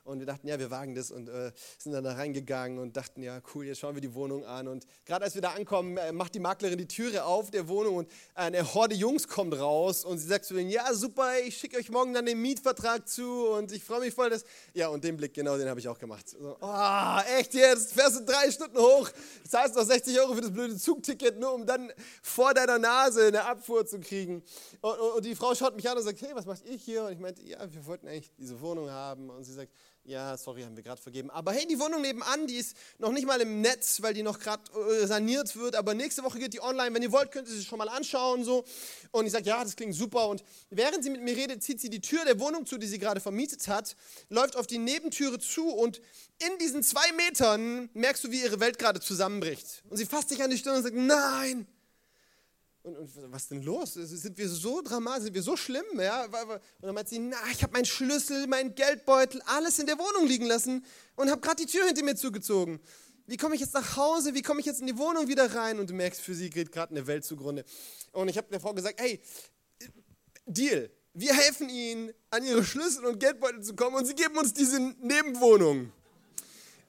Und 0.09 0.19
wir 0.19 0.25
dachten, 0.25 0.47
ja, 0.47 0.59
wir 0.59 0.71
wagen 0.71 0.95
das 0.95 1.11
und 1.11 1.29
äh, 1.29 1.51
sind 1.77 1.93
dann 1.93 2.03
da 2.03 2.13
reingegangen 2.13 2.79
und 2.79 2.97
dachten, 2.97 3.21
ja, 3.21 3.41
cool, 3.53 3.65
jetzt 3.65 3.79
schauen 3.79 3.95
wir 3.95 4.01
die 4.01 4.13
Wohnung 4.13 4.45
an. 4.45 4.67
Und 4.67 4.85
gerade 5.05 5.23
als 5.25 5.35
wir 5.35 5.41
da 5.41 5.51
ankommen, 5.51 5.97
äh, 5.97 6.11
macht 6.11 6.35
die 6.35 6.39
Maklerin 6.39 6.77
die 6.77 6.87
Türe 6.87 7.23
auf 7.25 7.51
der 7.51 7.67
Wohnung 7.67 7.97
und 7.97 8.11
eine 8.33 8.73
Horde 8.73 8.95
Jungs 8.95 9.27
kommt 9.27 9.57
raus 9.57 10.03
und 10.03 10.17
sie 10.17 10.27
sagt 10.27 10.45
zu 10.45 10.55
denen, 10.55 10.69
ja, 10.69 10.93
super, 10.93 11.39
ich 11.39 11.57
schicke 11.57 11.77
euch 11.77 11.89
morgen 11.89 12.13
dann 12.13 12.25
den 12.25 12.41
Mietvertrag 12.41 13.07
zu 13.07 13.47
und 13.49 13.71
ich 13.71 13.83
freue 13.83 14.01
mich 14.01 14.13
voll, 14.13 14.29
dass... 14.29 14.43
Ja, 14.73 14.87
und 14.87 15.03
den 15.03 15.17
Blick, 15.17 15.33
genau 15.33 15.57
den 15.57 15.69
habe 15.69 15.79
ich 15.79 15.87
auch 15.87 15.99
gemacht. 15.99 16.29
So, 16.29 16.57
oh, 16.59 17.19
echt 17.37 17.53
jetzt? 17.53 17.93
Fährst 17.93 18.19
du 18.19 18.25
drei 18.25 18.49
Stunden 18.51 18.77
hoch, 18.77 19.09
zahlst 19.47 19.75
noch 19.75 19.85
60 19.85 20.19
Euro 20.19 20.33
für 20.33 20.41
das 20.41 20.51
blöde 20.51 20.77
Zugticket, 20.77 21.39
nur 21.39 21.53
um 21.53 21.65
dann 21.65 21.91
vor 22.21 22.53
deiner 22.53 22.79
Nase 22.79 23.27
eine 23.27 23.45
Abfuhr 23.45 23.85
zu 23.85 23.99
kriegen. 23.99 24.43
Und, 24.81 24.99
und, 24.99 25.11
und 25.17 25.25
die 25.25 25.35
Frau 25.35 25.53
schaut 25.55 25.75
mich 25.75 25.89
an 25.89 25.97
und 25.97 26.03
sagt, 26.03 26.21
hey, 26.21 26.31
was 26.33 26.45
macht 26.45 26.65
ihr 26.65 26.77
hier? 26.77 27.03
Und 27.03 27.13
ich 27.13 27.19
meinte, 27.19 27.43
ja, 27.43 27.59
wir 27.71 27.85
wollten 27.85 28.07
eigentlich 28.07 28.31
diese 28.37 28.59
Wohnung 28.61 28.89
haben. 28.89 29.29
Und 29.29 29.43
sie 29.43 29.53
sagt, 29.53 29.71
ja, 30.03 30.37
sorry, 30.37 30.63
haben 30.63 30.75
wir 30.75 30.83
gerade 30.83 31.01
vergeben. 31.01 31.29
Aber 31.29 31.51
hey, 31.51 31.67
die 31.67 31.79
Wohnung 31.79 32.01
nebenan, 32.01 32.47
die 32.47 32.55
ist 32.55 32.75
noch 32.97 33.11
nicht 33.11 33.27
mal 33.27 33.39
im 33.41 33.61
Netz, 33.61 34.01
weil 34.01 34.13
die 34.13 34.23
noch 34.23 34.39
gerade 34.39 34.63
äh, 34.71 35.05
saniert 35.05 35.55
wird. 35.55 35.75
Aber 35.75 35.93
nächste 35.93 36.23
Woche 36.23 36.39
geht 36.39 36.53
die 36.53 36.61
online. 36.61 36.93
Wenn 36.95 37.03
ihr 37.03 37.11
wollt, 37.11 37.31
könnt 37.31 37.47
ihr 37.47 37.53
sie 37.53 37.63
schon 37.63 37.77
mal 37.77 37.89
anschauen. 37.89 38.43
So. 38.43 38.65
Und 39.11 39.25
ich 39.25 39.31
sage, 39.31 39.45
ja, 39.45 39.63
das 39.63 39.75
klingt 39.75 39.93
super. 39.93 40.27
Und 40.27 40.43
während 40.69 41.03
sie 41.03 41.09
mit 41.09 41.21
mir 41.21 41.35
redet, 41.35 41.61
zieht 41.61 41.79
sie 41.79 41.89
die 41.89 42.01
Tür 42.01 42.25
der 42.25 42.39
Wohnung 42.39 42.65
zu, 42.65 42.77
die 42.77 42.87
sie 42.87 42.97
gerade 42.97 43.19
vermietet 43.19 43.67
hat, 43.67 43.95
läuft 44.29 44.55
auf 44.55 44.67
die 44.67 44.79
Nebentüre 44.79 45.39
zu 45.39 45.69
und 45.69 46.01
in 46.41 46.57
diesen 46.59 46.81
zwei 46.83 47.11
Metern 47.13 47.89
merkst 47.93 48.23
du, 48.23 48.31
wie 48.31 48.41
ihre 48.41 48.59
Welt 48.59 48.79
gerade 48.79 48.99
zusammenbricht. 49.01 49.83
Und 49.89 49.97
sie 49.97 50.05
fasst 50.05 50.29
sich 50.29 50.41
an 50.41 50.49
die 50.49 50.57
Stirn 50.57 50.77
und 50.77 50.83
sagt, 50.83 50.95
nein, 50.95 51.67
und, 52.95 53.17
und, 53.17 53.31
was 53.31 53.47
denn 53.47 53.61
los? 53.61 53.93
Sind 53.93 54.37
wir 54.37 54.49
so 54.49 54.81
dramatisch, 54.81 55.25
sind 55.25 55.35
wir 55.35 55.43
so 55.43 55.55
schlimm? 55.55 55.85
Ja? 55.97 56.25
Und 56.25 56.61
dann 56.81 56.95
meint 56.95 57.09
sie, 57.09 57.19
na, 57.19 57.37
ich 57.51 57.63
habe 57.63 57.73
meinen 57.73 57.85
Schlüssel, 57.85 58.47
meinen 58.47 58.75
Geldbeutel, 58.75 59.41
alles 59.45 59.79
in 59.79 59.85
der 59.85 59.97
Wohnung 59.97 60.27
liegen 60.27 60.45
lassen 60.45 60.85
und 61.15 61.29
habe 61.29 61.41
gerade 61.41 61.63
die 61.63 61.71
Tür 61.71 61.85
hinter 61.85 62.03
mir 62.03 62.15
zugezogen. 62.15 62.79
Wie 63.27 63.37
komme 63.37 63.55
ich 63.55 63.61
jetzt 63.61 63.73
nach 63.73 63.95
Hause? 63.95 64.33
Wie 64.33 64.41
komme 64.41 64.59
ich 64.59 64.65
jetzt 64.65 64.81
in 64.81 64.87
die 64.87 64.97
Wohnung 64.97 65.27
wieder 65.27 65.53
rein? 65.53 65.79
Und 65.79 65.89
du 65.89 65.93
merkst, 65.93 66.19
für 66.19 66.33
sie 66.33 66.49
geht 66.49 66.71
gerade 66.71 66.91
eine 66.91 67.05
Welt 67.05 67.23
zugrunde. 67.23 67.63
Und 68.11 68.27
ich 68.27 68.37
habe 68.37 68.47
der 68.49 68.59
Frau 68.59 68.73
gesagt, 68.73 68.99
hey, 68.99 69.21
Deal, 70.47 70.89
wir 71.13 71.33
helfen 71.33 71.69
ihnen, 71.69 72.11
an 72.31 72.43
ihre 72.43 72.63
Schlüssel 72.63 73.05
und 73.05 73.19
Geldbeutel 73.19 73.61
zu 73.61 73.75
kommen 73.75 73.95
und 73.97 74.05
sie 74.05 74.15
geben 74.15 74.37
uns 74.37 74.53
diese 74.53 74.79
Nebenwohnung. 74.79 75.91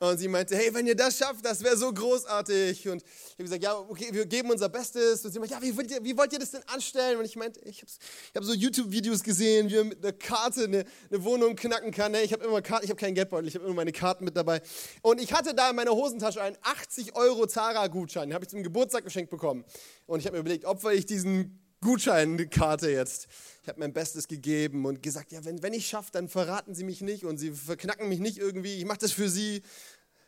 Und 0.02 0.16
sie 0.16 0.28
meinte, 0.28 0.56
hey, 0.56 0.72
wenn 0.72 0.86
ihr 0.86 0.96
das 0.96 1.18
schafft, 1.18 1.44
das 1.44 1.62
wäre 1.62 1.76
so 1.76 1.92
großartig. 1.92 2.88
Und 2.88 3.02
ich 3.02 3.32
habe 3.34 3.42
gesagt, 3.42 3.62
ja, 3.62 3.76
okay, 3.76 4.08
wir 4.12 4.24
geben 4.24 4.50
unser 4.50 4.70
Bestes. 4.70 5.22
Und 5.26 5.30
sie 5.30 5.38
meinte, 5.38 5.54
ja, 5.54 5.60
wie 5.60 5.76
wollt 5.76 5.90
ihr, 5.90 6.02
wie 6.02 6.16
wollt 6.16 6.32
ihr 6.32 6.38
das 6.38 6.52
denn 6.52 6.62
anstellen? 6.68 7.18
Und 7.18 7.26
ich 7.26 7.36
meinte, 7.36 7.60
ich 7.60 7.82
habe 7.82 7.92
hab 8.36 8.44
so 8.44 8.54
YouTube-Videos 8.54 9.22
gesehen, 9.22 9.68
wie 9.68 9.76
man 9.76 9.88
mit 9.88 10.02
einer 10.02 10.14
Karte 10.14 10.64
eine, 10.64 10.86
eine 11.10 11.22
Wohnung 11.22 11.54
knacken 11.54 11.90
kann. 11.90 12.14
Ich 12.14 12.32
habe 12.32 12.42
immer 12.46 12.62
Karten, 12.62 12.86
ich 12.86 12.90
habe 12.90 12.98
keinen 12.98 13.14
Geldbeutel, 13.14 13.46
ich 13.46 13.54
habe 13.56 13.66
immer 13.66 13.74
meine 13.74 13.92
Karten 13.92 14.24
mit 14.24 14.34
dabei. 14.34 14.62
Und 15.02 15.20
ich 15.20 15.34
hatte 15.34 15.52
da 15.54 15.68
in 15.68 15.76
meiner 15.76 15.92
Hosentasche 15.92 16.40
einen 16.40 16.56
80 16.62 17.14
Euro 17.14 17.46
Zara-Gutschein. 17.46 18.30
Den 18.30 18.34
habe 18.34 18.46
ich 18.46 18.48
zum 18.48 18.62
Geburtstag 18.62 19.04
geschenkt 19.04 19.30
bekommen. 19.30 19.66
Und 20.06 20.20
ich 20.20 20.24
habe 20.24 20.36
mir 20.36 20.40
überlegt, 20.40 20.64
opfer 20.64 20.94
ich 20.94 21.04
diesen 21.04 21.59
Gutscheinkarte 21.80 22.90
jetzt. 22.90 23.28
Ich 23.62 23.68
habe 23.68 23.80
mein 23.80 23.92
Bestes 23.92 24.28
gegeben 24.28 24.84
und 24.84 25.02
gesagt, 25.02 25.32
ja, 25.32 25.44
wenn, 25.44 25.62
wenn 25.62 25.72
ich 25.72 25.86
schaffe, 25.86 26.10
dann 26.12 26.28
verraten 26.28 26.74
Sie 26.74 26.84
mich 26.84 27.00
nicht 27.00 27.24
und 27.24 27.38
Sie 27.38 27.52
verknacken 27.52 28.08
mich 28.08 28.20
nicht 28.20 28.38
irgendwie. 28.38 28.74
Ich 28.74 28.84
mache 28.84 28.98
das 28.98 29.12
für 29.12 29.28
Sie. 29.28 29.62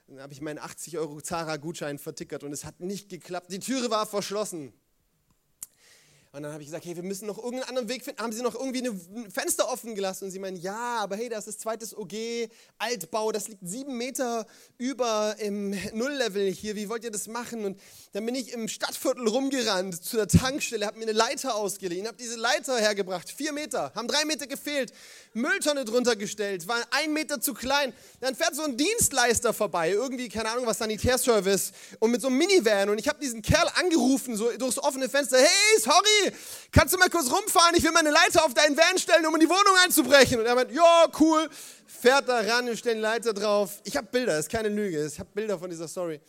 Dann 0.07 0.21
habe 0.21 0.33
ich 0.33 0.41
meinen 0.41 0.59
80 0.59 0.99
Euro 0.99 1.21
Zara-Gutschein 1.21 1.99
vertickert 1.99 2.43
und 2.43 2.53
es 2.53 2.65
hat 2.65 2.81
nicht 2.81 3.09
geklappt. 3.09 3.53
Die 3.53 3.61
Türe 3.61 3.91
war 3.91 4.07
verschlossen. 4.07 4.73
Und 6.35 6.45
dann 6.45 6.53
habe 6.55 6.63
ich 6.63 6.69
gesagt, 6.69 6.87
hey, 6.87 6.97
wir 6.97 7.03
müssen 7.03 7.27
noch 7.27 7.37
irgendeinen 7.37 7.69
anderen 7.69 7.91
Weg 7.91 8.05
finden. 8.05 8.23
Haben 8.23 8.33
Sie 8.33 8.41
noch 8.41 8.55
irgendwie 8.55 8.81
ein 8.81 9.31
Fenster 9.31 9.69
offen 9.69 9.95
gelassen? 9.95 10.25
Und 10.25 10.31
sie 10.31 10.39
meinen, 10.39 10.57
ja, 10.57 10.97
aber 11.01 11.15
hey, 11.17 11.29
das 11.29 11.47
ist 11.47 11.61
zweites 11.61 11.95
OG, 11.95 12.49
Altbau, 12.79 13.33
das 13.33 13.49
liegt 13.49 13.69
sieben 13.69 13.99
Meter 13.99 14.47
über 14.79 15.37
im 15.41 15.77
Nulllevel 15.93 16.51
hier. 16.51 16.75
Wie 16.75 16.89
wollt 16.89 17.05
ihr 17.05 17.11
das 17.11 17.27
machen? 17.27 17.67
Und 17.67 17.79
dann 18.13 18.25
bin 18.25 18.35
ich 18.35 18.55
im 18.55 18.67
Stadtviertel 18.69 19.29
rumgerannt 19.29 20.03
zu 20.03 20.17
der 20.17 20.27
Tankstelle, 20.27 20.87
habe 20.87 20.97
mir 20.97 21.03
eine 21.03 21.13
Leiter 21.13 21.55
ausgeliehen, 21.55 22.07
habe 22.07 22.17
diese 22.17 22.37
Leiter 22.37 22.79
hergebracht, 22.79 23.29
vier 23.29 23.53
Meter, 23.53 23.93
haben 23.95 24.09
drei 24.09 24.25
Meter 24.25 24.47
gefehlt, 24.47 24.95
Mülltonne 25.35 25.85
drunter 25.85 26.17
gestellt, 26.17 26.67
war 26.67 26.79
ein 26.93 27.13
Meter 27.13 27.43
zu 27.43 27.53
klein. 27.53 27.93
Dann 28.21 28.35
fährt 28.35 28.55
so 28.55 28.63
ein 28.63 28.79
Dienstleister 28.79 29.53
vorbei, 29.53 29.91
irgendwie, 29.91 30.31
keine 30.31 30.51
Ahnung, 30.51 30.65
was 30.65 30.79
Sanitärservice, 30.79 31.73
und 31.99 32.11
mit 32.11 32.23
so 32.23 32.29
einem 32.29 32.39
Minivan. 32.39 32.89
Und 32.89 32.99
ich 32.99 33.09
habe 33.09 33.21
diesen 33.21 33.43
Kerl 33.43 33.69
angerufen, 33.75 34.35
so 34.35 34.51
durchs 34.57 34.79
offene 34.79 35.11
Fenster, 35.11 35.37
hey, 35.37 35.81
sorry, 35.81 36.22
kannst 36.71 36.95
du 36.95 36.99
mal 36.99 37.09
kurz 37.09 37.31
rumfahren? 37.31 37.75
Ich 37.77 37.83
will 37.83 37.93
meine 37.93 38.11
Leiter 38.11 38.45
auf 38.45 38.55
deinen 38.55 38.77
Van 38.77 38.99
stellen, 38.99 39.27
um 39.27 39.35
in 39.35 39.41
die 39.41 39.49
Wohnung 39.49 39.77
einzubrechen. 39.85 40.41
Und 40.41 40.47
er 40.47 40.55
meint, 40.55 40.73
ja, 40.73 41.07
cool. 41.21 41.49
Fährt 41.87 42.29
da 42.29 42.41
ran, 42.41 42.67
wir 42.67 42.77
stellen 42.77 42.97
die 42.97 43.03
Leiter 43.03 43.33
drauf. 43.33 43.81
Ich 43.85 43.97
habe 43.97 44.09
Bilder, 44.11 44.33
das 44.37 44.47
ist 44.47 44.51
keine 44.51 44.69
Lüge. 44.69 45.07
Ich 45.07 45.19
habe 45.19 45.31
Bilder 45.35 45.59
von 45.59 45.71
dieser 45.71 45.87
Story. 45.87 46.21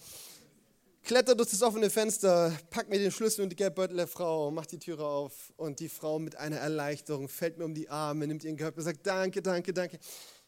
Klettert 1.04 1.38
durch 1.38 1.50
das 1.50 1.62
offene 1.62 1.90
Fenster, 1.90 2.54
packt 2.70 2.90
mir 2.90 2.98
den 2.98 3.12
Schlüssel 3.12 3.44
und 3.44 3.50
die 3.50 3.58
Geldbeutel 3.58 3.98
der 3.98 4.08
Frau, 4.08 4.52
macht 4.52 4.72
die 4.72 4.80
Türe 4.80 5.06
auf 5.06 5.34
und 5.58 5.82
die 5.82 5.90
Frau 5.90 6.18
mit 6.18 6.38
einer 6.38 6.58
Erleichterung 6.58 7.28
fällt 7.28 7.58
mir 7.58 7.66
um 7.66 7.74
die 7.74 7.90
Arme, 7.90 8.26
nimmt 8.26 8.46
ihren 8.46 8.56
Körper 8.56 8.78
und 8.78 8.84
sagt, 8.84 9.06
danke, 9.06 9.42
danke, 9.42 9.74
danke. 9.74 10.00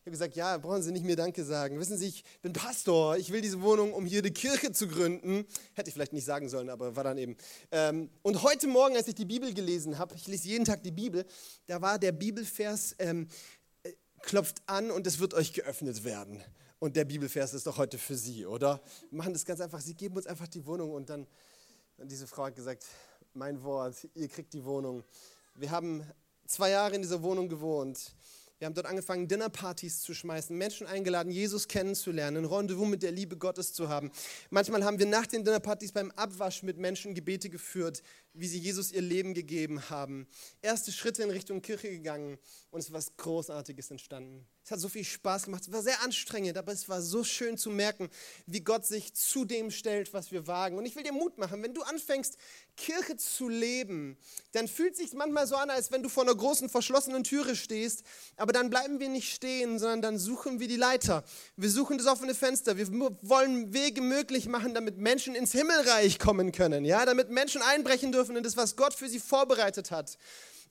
Habe 0.06 0.12
gesagt, 0.12 0.36
ja, 0.36 0.60
brauchen 0.60 0.84
Sie 0.84 0.92
nicht 0.92 1.04
mir 1.04 1.16
Danke 1.16 1.44
sagen. 1.44 1.80
Wissen 1.80 1.98
Sie, 1.98 2.06
ich 2.06 2.24
bin 2.44 2.54
Pastor, 2.54 3.18
ich 3.18 3.32
will 3.32 3.42
diese 3.42 3.64
Wohnung, 3.64 3.92
um 3.92 4.06
hier 4.06 4.20
eine 4.20 4.30
Kirche 4.30 4.72
zu 4.72 4.88
gründen. 4.88 5.48
Hätte 5.74 5.90
ich 5.90 5.96
vielleicht 5.96 6.14
nicht 6.14 6.26
sagen 6.26 6.48
sollen, 6.48 6.70
aber 6.70 6.96
war 6.96 7.04
dann 7.04 7.18
eben. 7.18 7.36
Ähm, 7.72 8.12
und 8.22 8.44
heute 8.44 8.68
Morgen, 8.68 8.96
als 8.96 9.08
ich 9.08 9.16
die 9.16 9.26
Bibel 9.26 9.52
gelesen 9.52 9.98
habe, 9.98 10.14
ich 10.14 10.28
lese 10.28 10.48
jeden 10.48 10.64
Tag 10.64 10.84
die 10.84 10.92
Bibel, 10.92 11.26
da 11.66 11.82
war 11.82 11.98
der 11.98 12.12
Bibelvers, 12.12 12.96
ähm, 13.00 13.28
äh, 13.82 13.94
klopft 14.22 14.62
an 14.68 14.92
und 14.92 15.08
es 15.08 15.18
wird 15.18 15.34
euch 15.34 15.54
geöffnet 15.54 16.04
werden. 16.04 16.40
Und 16.78 16.96
der 16.96 17.06
Bibelvers 17.06 17.56
ist 17.56 17.66
doch 17.66 17.80
heute 17.80 17.98
für 17.98 18.16
Sie, 18.16 18.46
oder? 18.46 18.84
Wir 19.10 19.18
machen 19.18 19.34
das 19.34 19.44
ganz 19.44 19.60
einfach, 19.60 19.82
Sie 19.82 19.96
geben 19.96 20.18
uns 20.18 20.28
einfach 20.28 20.48
die 20.48 20.68
Wohnung 20.68 20.92
und 20.92 21.10
dann, 21.10 21.26
und 21.98 22.12
diese 22.12 22.28
Frau 22.28 22.44
hat 22.46 22.56
gesagt, 22.56 22.86
mein 23.34 23.64
Wort, 23.64 24.08
ihr 24.14 24.28
kriegt 24.28 24.54
die 24.54 24.64
Wohnung. 24.66 25.04
Wir 25.56 25.72
haben 25.72 26.06
zwei 26.46 26.70
Jahre 26.70 26.94
in 26.94 27.02
dieser 27.02 27.24
Wohnung 27.24 27.50
gewohnt. 27.50 28.14
Wir 28.58 28.68
haben 28.68 28.74
dort 28.74 28.88
angefangen, 28.88 29.28
Dinnerpartys 29.28 30.02
zu 30.02 30.14
schmeißen, 30.14 30.58
Menschen 30.58 30.88
eingeladen, 30.88 31.30
Jesus 31.30 31.68
kennenzulernen, 31.68 32.46
ein 32.46 32.50
Rendezvous 32.50 32.88
mit 32.88 33.04
der 33.04 33.12
Liebe 33.12 33.36
Gottes 33.36 33.74
zu 33.74 33.90
haben. 33.90 34.12
Manchmal 34.50 34.86
haben 34.86 34.98
wir 34.98 35.06
nach 35.06 35.28
den 35.28 35.44
Dinnerpartys 35.44 35.92
beim 35.92 36.10
Abwasch 36.12 36.64
mit 36.64 36.78
Menschen 36.78 37.16
Gebete 37.16 37.50
geführt, 37.50 38.02
wie 38.36 38.48
sie 38.48 38.60
Jesus 38.60 38.92
ihr 38.92 39.02
Leben 39.02 39.34
gegeben 39.34 39.90
haben. 39.90 40.28
Erste 40.62 40.92
Schritte 40.92 41.24
in 41.24 41.30
Richtung 41.30 41.62
Kirche 41.62 41.90
gegangen 41.90 42.38
und 42.70 42.80
es 42.80 42.88
ist 42.88 42.94
was 42.94 43.16
Großartiges 43.18 43.92
entstanden. 43.92 44.46
Es 44.64 44.72
hat 44.72 44.80
so 44.80 44.90
viel 44.90 45.04
Spaß 45.04 45.44
gemacht. 45.44 45.62
Es 45.62 45.72
war 45.72 45.84
sehr 45.84 46.02
anstrengend, 46.02 46.58
aber 46.58 46.72
es 46.72 46.90
war 46.90 47.00
so 47.00 47.24
schön 47.24 47.56
zu 47.56 47.70
merken, 47.70 48.10
wie 48.48 48.62
Gott 48.62 48.84
sich 48.86 49.14
zu 49.14 49.46
dem 49.46 49.70
stellt, 49.70 50.12
was 50.12 50.32
wir 50.32 50.48
wagen. 50.48 50.78
Und 50.80 50.88
ich 50.88 50.96
will 50.96 51.04
dir 51.04 51.14
Mut 51.14 51.38
machen, 51.38 51.62
wenn 51.62 51.76
du 51.76 51.84
anfängst, 51.84 52.38
Kirche 52.76 53.16
zu 53.16 53.48
leben, 53.48 54.18
dann 54.54 54.68
fühlt 54.68 54.94
es 54.94 54.98
sich 54.98 55.14
manchmal 55.14 55.46
so 55.46 55.56
an, 55.56 55.70
als 55.70 55.92
wenn 55.92 56.02
du 56.02 56.10
vor 56.10 56.24
einer 56.24 56.36
großen 56.36 56.68
verschlossenen 56.70 57.24
Türe 57.24 57.56
stehst, 57.56 58.04
aber 58.38 58.54
dann 58.54 58.70
bleiben 58.70 59.00
wir 59.00 59.08
nicht 59.08 59.34
stehen, 59.34 59.78
sondern 59.80 60.02
dann 60.02 60.18
suchen 60.18 60.60
wir 60.60 60.68
die 60.68 60.76
Leiter. 60.76 61.24
Wir 61.56 61.70
suchen 61.70 62.00
das 62.00 62.08
offene 62.08 62.34
Fenster. 62.34 62.76
Wir 62.76 62.88
wollen 62.90 63.74
Wege 63.74 64.02
möglich 64.02 64.48
machen, 64.48 64.74
damit 64.74 64.98
Menschen 64.98 65.36
ins 65.36 65.52
Himmelreich 65.52 66.20
kommen 66.20 66.52
können, 66.52 66.86
ja, 66.86 67.06
damit 67.06 67.30
Menschen 67.30 67.62
einbrechen 67.62 68.12
dürfen 68.12 68.25
in 68.30 68.44
das, 68.44 68.58
was 68.58 68.76
Gott 68.76 68.94
für 68.94 69.10
sie 69.10 69.20
vorbereitet 69.20 69.92
hat. 69.92 70.18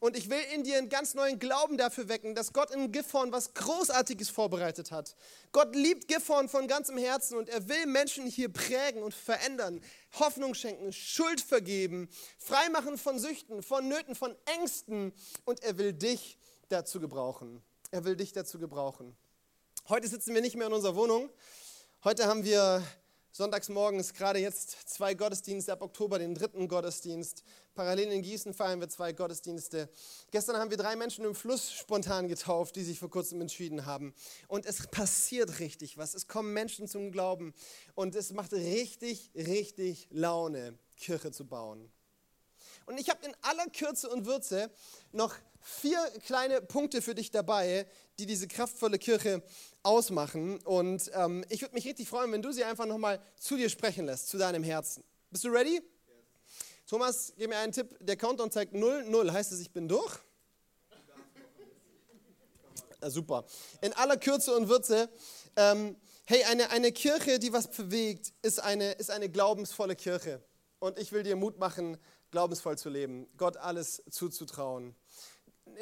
Und 0.00 0.16
ich 0.16 0.28
will 0.28 0.40
in 0.52 0.64
dir 0.64 0.76
einen 0.76 0.88
ganz 0.88 1.14
neuen 1.14 1.38
Glauben 1.38 1.78
dafür 1.78 2.08
wecken, 2.08 2.34
dass 2.34 2.52
Gott 2.52 2.70
in 2.70 2.92
Gifhorn 2.92 3.32
was 3.32 3.54
Großartiges 3.54 4.28
vorbereitet 4.28 4.90
hat. 4.90 5.14
Gott 5.52 5.74
liebt 5.74 6.08
Gifhorn 6.08 6.48
von 6.48 6.68
ganzem 6.68 6.98
Herzen 6.98 7.38
und 7.38 7.48
er 7.48 7.68
will 7.68 7.86
Menschen 7.86 8.26
hier 8.26 8.52
prägen 8.52 9.02
und 9.02 9.14
verändern, 9.14 9.80
Hoffnung 10.18 10.54
schenken, 10.54 10.92
Schuld 10.92 11.40
vergeben, 11.40 12.08
freimachen 12.38 12.98
von 12.98 13.18
Süchten, 13.18 13.62
von 13.62 13.88
Nöten, 13.88 14.14
von 14.14 14.34
Ängsten 14.44 15.12
und 15.44 15.62
er 15.62 15.78
will 15.78 15.92
dich 15.92 16.38
dazu 16.68 17.00
gebrauchen. 17.00 17.62
Er 17.90 18.04
will 18.04 18.16
dich 18.16 18.32
dazu 18.32 18.58
gebrauchen. 18.58 19.16
Heute 19.88 20.08
sitzen 20.08 20.34
wir 20.34 20.40
nicht 20.40 20.56
mehr 20.56 20.66
in 20.66 20.72
unserer 20.72 20.96
Wohnung. 20.96 21.30
Heute 22.02 22.26
haben 22.26 22.44
wir 22.44 22.82
sonntags 23.34 23.68
morgens 23.68 24.14
gerade 24.14 24.38
jetzt 24.38 24.88
zwei 24.88 25.14
Gottesdienste, 25.14 25.72
ab 25.72 25.82
Oktober 25.82 26.20
den 26.20 26.36
dritten 26.36 26.68
Gottesdienst. 26.68 27.42
Parallel 27.74 28.12
in 28.12 28.22
Gießen 28.22 28.54
feiern 28.54 28.78
wir 28.78 28.88
zwei 28.88 29.12
Gottesdienste. 29.12 29.88
Gestern 30.30 30.56
haben 30.56 30.70
wir 30.70 30.76
drei 30.76 30.94
Menschen 30.94 31.24
im 31.24 31.34
Fluss 31.34 31.72
spontan 31.72 32.28
getauft, 32.28 32.76
die 32.76 32.84
sich 32.84 33.00
vor 33.00 33.10
kurzem 33.10 33.40
entschieden 33.40 33.86
haben. 33.86 34.14
Und 34.46 34.66
es 34.66 34.86
passiert 34.86 35.58
richtig 35.58 35.98
was. 35.98 36.14
Es 36.14 36.28
kommen 36.28 36.52
Menschen 36.52 36.86
zum 36.86 37.10
Glauben. 37.10 37.54
Und 37.96 38.14
es 38.14 38.32
macht 38.32 38.52
richtig, 38.52 39.32
richtig 39.34 40.06
Laune, 40.12 40.78
Kirche 40.96 41.32
zu 41.32 41.44
bauen. 41.44 41.90
Und 42.86 42.98
ich 42.98 43.08
habe 43.08 43.24
in 43.24 43.34
aller 43.42 43.66
Kürze 43.66 44.08
und 44.08 44.26
Würze 44.26 44.70
noch 45.12 45.34
vier 45.60 45.98
kleine 46.26 46.60
Punkte 46.60 47.00
für 47.00 47.14
dich 47.14 47.30
dabei, 47.30 47.86
die 48.18 48.26
diese 48.26 48.46
kraftvolle 48.46 48.98
Kirche 48.98 49.42
ausmachen. 49.82 50.58
Und 50.58 51.10
ähm, 51.14 51.44
ich 51.48 51.62
würde 51.62 51.74
mich 51.74 51.86
richtig 51.86 52.08
freuen, 52.08 52.30
wenn 52.32 52.42
du 52.42 52.52
sie 52.52 52.64
einfach 52.64 52.86
nochmal 52.86 53.20
zu 53.38 53.56
dir 53.56 53.70
sprechen 53.70 54.06
lässt, 54.06 54.28
zu 54.28 54.36
deinem 54.36 54.62
Herzen. 54.62 55.02
Bist 55.30 55.44
du 55.44 55.48
ready? 55.48 55.82
Thomas, 56.86 57.32
gib 57.38 57.48
mir 57.48 57.56
einen 57.56 57.72
Tipp. 57.72 57.96
Der 58.00 58.16
Countdown 58.16 58.50
zeigt 58.50 58.74
0, 58.74 59.04
0. 59.04 59.32
Heißt 59.32 59.52
es, 59.52 59.60
ich 59.60 59.70
bin 59.70 59.88
durch? 59.88 60.18
Ja, 63.00 63.10
super. 63.10 63.44
In 63.80 63.92
aller 63.94 64.18
Kürze 64.18 64.54
und 64.54 64.68
Würze. 64.68 65.08
Ähm, 65.56 65.96
hey, 66.26 66.44
eine, 66.44 66.70
eine 66.70 66.92
Kirche, 66.92 67.38
die 67.38 67.52
was 67.52 67.68
bewegt, 67.68 68.32
ist 68.42 68.60
eine, 68.60 68.92
ist 68.92 69.10
eine 69.10 69.30
glaubensvolle 69.30 69.96
Kirche. 69.96 70.42
Und 70.78 70.98
ich 70.98 71.12
will 71.12 71.22
dir 71.22 71.36
Mut 71.36 71.58
machen, 71.58 71.96
glaubensvoll 72.34 72.76
zu 72.76 72.88
leben, 72.88 73.28
Gott 73.36 73.56
alles 73.56 74.02
zuzutrauen. 74.10 74.96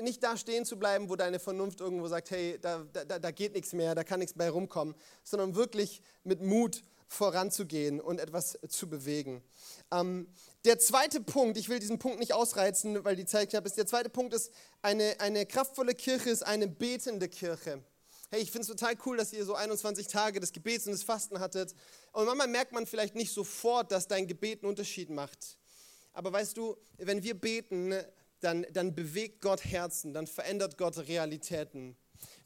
Nicht 0.02 0.22
da 0.22 0.36
stehen 0.36 0.66
zu 0.66 0.78
bleiben, 0.78 1.08
wo 1.08 1.16
deine 1.16 1.40
Vernunft 1.40 1.80
irgendwo 1.80 2.08
sagt, 2.08 2.30
hey, 2.30 2.58
da, 2.60 2.84
da, 2.92 3.18
da 3.18 3.30
geht 3.30 3.54
nichts 3.54 3.72
mehr, 3.72 3.94
da 3.94 4.04
kann 4.04 4.20
nichts 4.20 4.36
mehr 4.36 4.50
rumkommen, 4.50 4.94
sondern 5.24 5.54
wirklich 5.54 6.02
mit 6.24 6.42
Mut 6.42 6.82
voranzugehen 7.08 8.02
und 8.02 8.20
etwas 8.20 8.58
zu 8.68 8.86
bewegen. 8.86 9.42
Ähm, 9.90 10.28
der 10.66 10.78
zweite 10.78 11.22
Punkt, 11.22 11.56
ich 11.56 11.70
will 11.70 11.78
diesen 11.78 11.98
Punkt 11.98 12.18
nicht 12.18 12.34
ausreizen, 12.34 13.02
weil 13.02 13.16
die 13.16 13.24
Zeit 13.24 13.48
knapp 13.48 13.64
ist. 13.64 13.78
Der 13.78 13.86
zweite 13.86 14.10
Punkt 14.10 14.34
ist, 14.34 14.52
eine, 14.82 15.18
eine 15.20 15.46
kraftvolle 15.46 15.94
Kirche 15.94 16.28
ist 16.28 16.42
eine 16.42 16.68
betende 16.68 17.30
Kirche. 17.30 17.82
Hey, 18.30 18.42
ich 18.42 18.50
finde 18.50 18.62
es 18.62 18.68
total 18.68 18.94
cool, 19.06 19.16
dass 19.16 19.32
ihr 19.32 19.46
so 19.46 19.54
21 19.54 20.06
Tage 20.06 20.38
des 20.38 20.52
Gebets 20.52 20.84
und 20.84 20.92
des 20.92 21.02
Fasten 21.02 21.40
hattet. 21.40 21.74
Und 22.12 22.26
manchmal 22.26 22.48
merkt 22.48 22.72
man 22.72 22.86
vielleicht 22.86 23.14
nicht 23.14 23.32
sofort, 23.32 23.90
dass 23.90 24.06
dein 24.06 24.26
Gebet 24.26 24.62
einen 24.62 24.68
Unterschied 24.68 25.08
macht. 25.08 25.56
Aber 26.12 26.32
weißt 26.32 26.56
du, 26.56 26.76
wenn 26.98 27.22
wir 27.22 27.34
beten, 27.34 27.94
dann, 28.40 28.66
dann 28.72 28.94
bewegt 28.94 29.40
Gott 29.40 29.64
Herzen, 29.64 30.12
dann 30.12 30.26
verändert 30.26 30.76
Gott 30.76 30.98
Realitäten. 30.98 31.96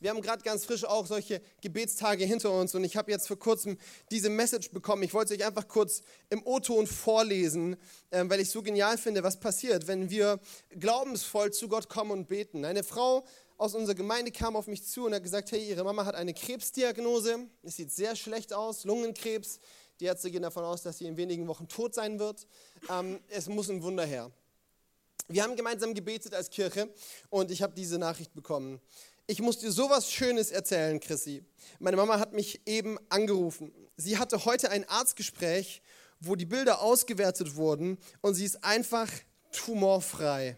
Wir 0.00 0.10
haben 0.10 0.22
gerade 0.22 0.42
ganz 0.42 0.64
frisch 0.64 0.84
auch 0.84 1.06
solche 1.06 1.40
Gebetstage 1.60 2.24
hinter 2.24 2.50
uns 2.52 2.74
und 2.74 2.84
ich 2.84 2.96
habe 2.96 3.10
jetzt 3.10 3.26
vor 3.26 3.38
kurzem 3.38 3.78
diese 4.10 4.30
Message 4.30 4.70
bekommen. 4.70 5.02
Ich 5.02 5.14
wollte 5.14 5.34
es 5.34 5.40
euch 5.40 5.46
einfach 5.46 5.68
kurz 5.68 6.02
im 6.30 6.46
O-Ton 6.46 6.86
vorlesen, 6.86 7.76
ähm, 8.10 8.30
weil 8.30 8.40
ich 8.40 8.50
so 8.50 8.62
genial 8.62 8.98
finde, 8.98 9.22
was 9.22 9.38
passiert, 9.38 9.86
wenn 9.86 10.10
wir 10.10 10.40
glaubensvoll 10.70 11.52
zu 11.52 11.68
Gott 11.68 11.88
kommen 11.88 12.10
und 12.10 12.28
beten. 12.28 12.64
Eine 12.64 12.84
Frau 12.84 13.24
aus 13.58 13.74
unserer 13.74 13.94
Gemeinde 13.94 14.32
kam 14.32 14.54
auf 14.56 14.66
mich 14.66 14.84
zu 14.84 15.06
und 15.06 15.14
hat 15.14 15.22
gesagt, 15.22 15.50
hey, 15.52 15.66
ihre 15.66 15.84
Mama 15.84 16.04
hat 16.04 16.14
eine 16.14 16.34
Krebsdiagnose. 16.34 17.48
Es 17.62 17.76
sieht 17.76 17.90
sehr 17.90 18.16
schlecht 18.16 18.52
aus, 18.52 18.84
Lungenkrebs. 18.84 19.60
Die 20.00 20.04
Ärzte 20.04 20.30
gehen 20.30 20.42
davon 20.42 20.64
aus, 20.64 20.82
dass 20.82 20.98
sie 20.98 21.06
in 21.06 21.16
wenigen 21.16 21.46
Wochen 21.48 21.68
tot 21.68 21.94
sein 21.94 22.18
wird. 22.18 22.46
Ähm, 22.90 23.20
es 23.28 23.48
muss 23.48 23.70
ein 23.70 23.82
Wunder 23.82 24.04
her. 24.04 24.30
Wir 25.28 25.42
haben 25.42 25.56
gemeinsam 25.56 25.94
gebetet 25.94 26.34
als 26.34 26.50
Kirche 26.50 26.88
und 27.30 27.50
ich 27.50 27.62
habe 27.62 27.72
diese 27.74 27.98
Nachricht 27.98 28.34
bekommen. 28.34 28.80
Ich 29.26 29.40
muss 29.40 29.58
dir 29.58 29.72
sowas 29.72 30.12
Schönes 30.12 30.52
erzählen, 30.52 31.00
Chrissy. 31.00 31.42
Meine 31.80 31.96
Mama 31.96 32.20
hat 32.20 32.32
mich 32.32 32.60
eben 32.66 32.96
angerufen. 33.08 33.72
Sie 33.96 34.18
hatte 34.18 34.44
heute 34.44 34.70
ein 34.70 34.88
Arztgespräch, 34.88 35.82
wo 36.20 36.36
die 36.36 36.46
Bilder 36.46 36.80
ausgewertet 36.80 37.56
wurden 37.56 37.98
und 38.20 38.34
sie 38.34 38.44
ist 38.44 38.62
einfach 38.62 39.10
tumorfrei. 39.50 40.56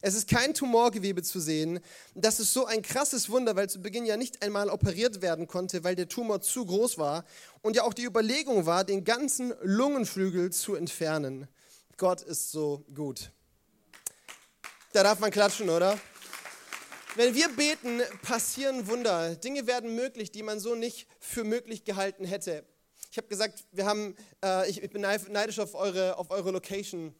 Es 0.00 0.14
ist 0.14 0.28
kein 0.28 0.54
Tumorgewebe 0.54 1.22
zu 1.22 1.40
sehen. 1.40 1.80
Das 2.14 2.38
ist 2.38 2.52
so 2.52 2.66
ein 2.66 2.82
krasses 2.82 3.30
Wunder, 3.30 3.56
weil 3.56 3.68
zu 3.68 3.80
Beginn 3.80 4.06
ja 4.06 4.16
nicht 4.16 4.42
einmal 4.42 4.70
operiert 4.70 5.22
werden 5.22 5.48
konnte, 5.48 5.82
weil 5.82 5.96
der 5.96 6.08
Tumor 6.08 6.40
zu 6.40 6.64
groß 6.64 6.98
war 6.98 7.24
und 7.62 7.74
ja 7.74 7.82
auch 7.82 7.94
die 7.94 8.04
Überlegung 8.04 8.64
war, 8.66 8.84
den 8.84 9.04
ganzen 9.04 9.52
Lungenflügel 9.62 10.52
zu 10.52 10.76
entfernen. 10.76 11.48
Gott 11.96 12.22
ist 12.22 12.52
so 12.52 12.84
gut. 12.94 13.32
Da 14.92 15.02
darf 15.02 15.18
man 15.18 15.32
klatschen, 15.32 15.68
oder? 15.68 15.98
Wenn 17.16 17.34
wir 17.34 17.48
beten, 17.48 18.00
passieren 18.22 18.86
Wunder. 18.86 19.34
Dinge 19.34 19.66
werden 19.66 19.96
möglich, 19.96 20.30
die 20.30 20.44
man 20.44 20.60
so 20.60 20.76
nicht 20.76 21.08
für 21.18 21.42
möglich 21.42 21.82
gehalten 21.84 22.24
hätte. 22.24 22.64
Ich 23.10 23.16
habe 23.16 23.26
gesagt, 23.26 23.64
wir 23.72 23.86
haben, 23.86 24.14
äh, 24.44 24.70
ich, 24.70 24.82
ich, 24.82 24.90
bin 24.90 25.00
neidisch 25.02 25.58
auf 25.58 25.74
eure, 25.74 26.16
auf 26.18 26.30
eure 26.30 26.52
Location. 26.52 27.14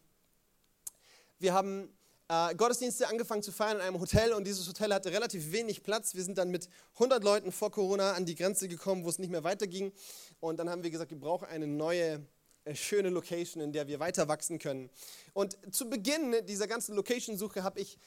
Wir 1.41 1.55
haben 1.55 1.93
äh, 2.29 2.55
Gottesdienste 2.55 3.09
angefangen 3.09 3.43
zu 3.43 3.53
feiern 3.53 3.77
in 3.77 3.83
einem 3.83 4.01
Hotel 4.01 4.33
und 4.33 4.47
dieses 4.47 4.69
Hotel 4.69 4.93
hatte 4.93 5.11
relativ 5.11 5.51
wenig 5.51 5.83
Platz. 5.83 6.15
Wir 6.15 6.23
sind 6.23 6.37
dann 6.37 6.51
mit 6.51 6.69
100 6.95 7.25
Leuten 7.25 7.53
vor 7.53 7.71
Corona 7.71 8.13
an 8.13 8.27
die 8.27 8.35
Grenze 8.35 8.69
gekommen, 8.69 9.05
wo 9.05 9.09
es 9.09 9.19
nicht 9.19 9.31
mehr 9.31 9.45
weiterging. 9.45 9.93
Und 10.41 10.59
dann 10.59 10.69
haben 10.69 10.83
wir 10.83 10.91
gesagt, 10.91 11.11
wir 11.11 11.19
brauchen 11.19 11.49
eine 11.49 11.67
neue 11.67 12.27
äh, 12.65 12.75
schöne 12.75 13.09
Location, 13.09 13.63
in 13.63 13.73
der 13.73 13.87
wir 13.87 13.99
weiter 13.99 14.29
wachsen 14.29 14.59
können. 14.59 14.91
Und 15.33 15.57
zu 15.75 15.89
Beginn 15.89 16.37
dieser 16.47 16.67
ganzen 16.67 16.95
Location-Suche 16.97 17.63
habe 17.63 17.81
ich 17.81 17.99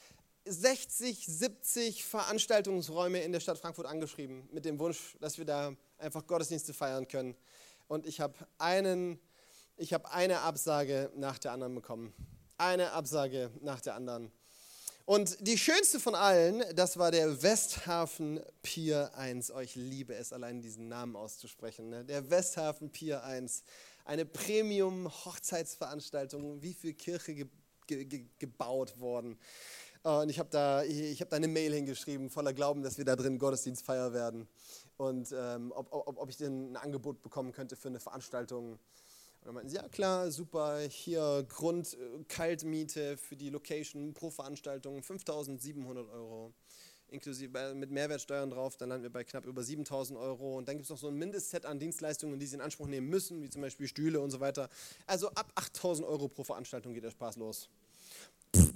60, 0.44 1.26
70 1.26 2.04
Veranstaltungsräume 2.04 3.22
in 3.22 3.32
der 3.32 3.40
Stadt 3.40 3.58
Frankfurt 3.58 3.86
angeschrieben, 3.86 4.48
mit 4.52 4.64
dem 4.64 4.78
Wunsch, 4.78 5.16
dass 5.20 5.38
wir 5.38 5.44
da 5.44 5.72
einfach 5.98 6.26
Gottesdienste 6.26 6.74
feiern 6.74 7.06
können. 7.06 7.36
Und 7.88 8.06
ich 8.06 8.20
habe 8.20 8.34
einen, 8.58 9.20
ich 9.76 9.92
habe 9.92 10.10
eine 10.10 10.40
Absage 10.40 11.10
nach 11.14 11.38
der 11.38 11.52
anderen 11.52 11.74
bekommen. 11.74 12.12
Eine 12.62 12.92
Absage 12.92 13.50
nach 13.60 13.80
der 13.80 13.96
anderen. 13.96 14.30
Und 15.04 15.36
die 15.44 15.58
schönste 15.58 15.98
von 15.98 16.14
allen, 16.14 16.62
das 16.76 16.96
war 16.96 17.10
der 17.10 17.42
Westhafen 17.42 18.38
Pier 18.62 19.10
1. 19.16 19.50
Oh, 19.50 19.58
ich 19.58 19.74
liebe 19.74 20.14
es, 20.14 20.32
allein 20.32 20.62
diesen 20.62 20.86
Namen 20.86 21.16
auszusprechen. 21.16 21.88
Ne? 21.88 22.04
Der 22.04 22.30
Westhafen 22.30 22.90
Pier 22.90 23.24
1. 23.24 23.64
Eine 24.04 24.24
Premium-Hochzeitsveranstaltung. 24.26 26.62
Wie 26.62 26.74
viel 26.74 26.94
Kirche 26.94 27.34
ge 27.34 27.48
ge 27.88 28.26
gebaut 28.38 29.00
worden? 29.00 29.40
Und 30.04 30.28
ich 30.28 30.38
habe 30.38 30.50
da, 30.50 30.84
ich 30.84 31.20
hab 31.20 31.30
da 31.30 31.36
eine 31.38 31.48
Mail 31.48 31.74
hingeschrieben, 31.74 32.30
voller 32.30 32.52
Glauben, 32.52 32.84
dass 32.84 32.96
wir 32.96 33.04
da 33.04 33.16
drin 33.16 33.38
Gottesdienst 33.38 33.84
feiern 33.84 34.12
werden. 34.12 34.46
Und 34.98 35.34
ähm, 35.36 35.72
ob, 35.74 35.92
ob, 35.92 36.16
ob 36.16 36.28
ich 36.28 36.36
denn 36.36 36.74
ein 36.74 36.76
Angebot 36.76 37.22
bekommen 37.22 37.50
könnte 37.50 37.74
für 37.74 37.88
eine 37.88 37.98
Veranstaltung. 37.98 38.78
Und 39.42 39.46
dann 39.46 39.54
meinten 39.54 39.70
sie, 39.70 39.76
ja 39.76 39.88
klar, 39.88 40.30
super, 40.30 40.78
hier 40.78 41.44
Grund, 41.48 41.94
äh, 41.94 42.24
Kaltmiete 42.28 43.16
für 43.16 43.34
die 43.34 43.50
Location 43.50 44.14
pro 44.14 44.30
Veranstaltung 44.30 45.02
5700 45.02 46.08
Euro. 46.10 46.54
Inklusive 47.08 47.74
mit 47.74 47.90
Mehrwertsteuern 47.90 48.50
drauf, 48.50 48.76
dann 48.76 48.88
landen 48.88 49.02
wir 49.02 49.12
bei 49.12 49.24
knapp 49.24 49.44
über 49.44 49.64
7000 49.64 50.16
Euro. 50.16 50.56
Und 50.56 50.68
dann 50.68 50.76
gibt 50.76 50.84
es 50.84 50.90
noch 50.90 50.96
so 50.96 51.08
ein 51.08 51.16
Mindestset 51.16 51.66
an 51.66 51.80
Dienstleistungen, 51.80 52.38
die 52.38 52.46
sie 52.46 52.54
in 52.54 52.62
Anspruch 52.62 52.86
nehmen 52.86 53.08
müssen, 53.08 53.42
wie 53.42 53.50
zum 53.50 53.62
Beispiel 53.62 53.88
Stühle 53.88 54.20
und 54.20 54.30
so 54.30 54.38
weiter. 54.38 54.70
Also 55.06 55.28
ab 55.30 55.50
8000 55.56 56.06
Euro 56.06 56.28
pro 56.28 56.44
Veranstaltung 56.44 56.94
geht 56.94 57.04
der 57.04 57.10
Spaß 57.10 57.36
los. 57.36 57.68
Pff 58.56 58.72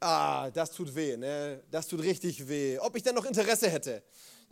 ah, 0.00 0.50
das 0.50 0.72
tut 0.72 0.94
weh, 0.94 1.16
ne? 1.16 1.62
das 1.70 1.86
tut 1.86 2.02
richtig 2.02 2.48
weh. 2.48 2.78
Ob 2.78 2.96
ich 2.96 3.02
denn 3.02 3.14
noch 3.14 3.26
Interesse 3.26 3.68
hätte? 3.68 4.02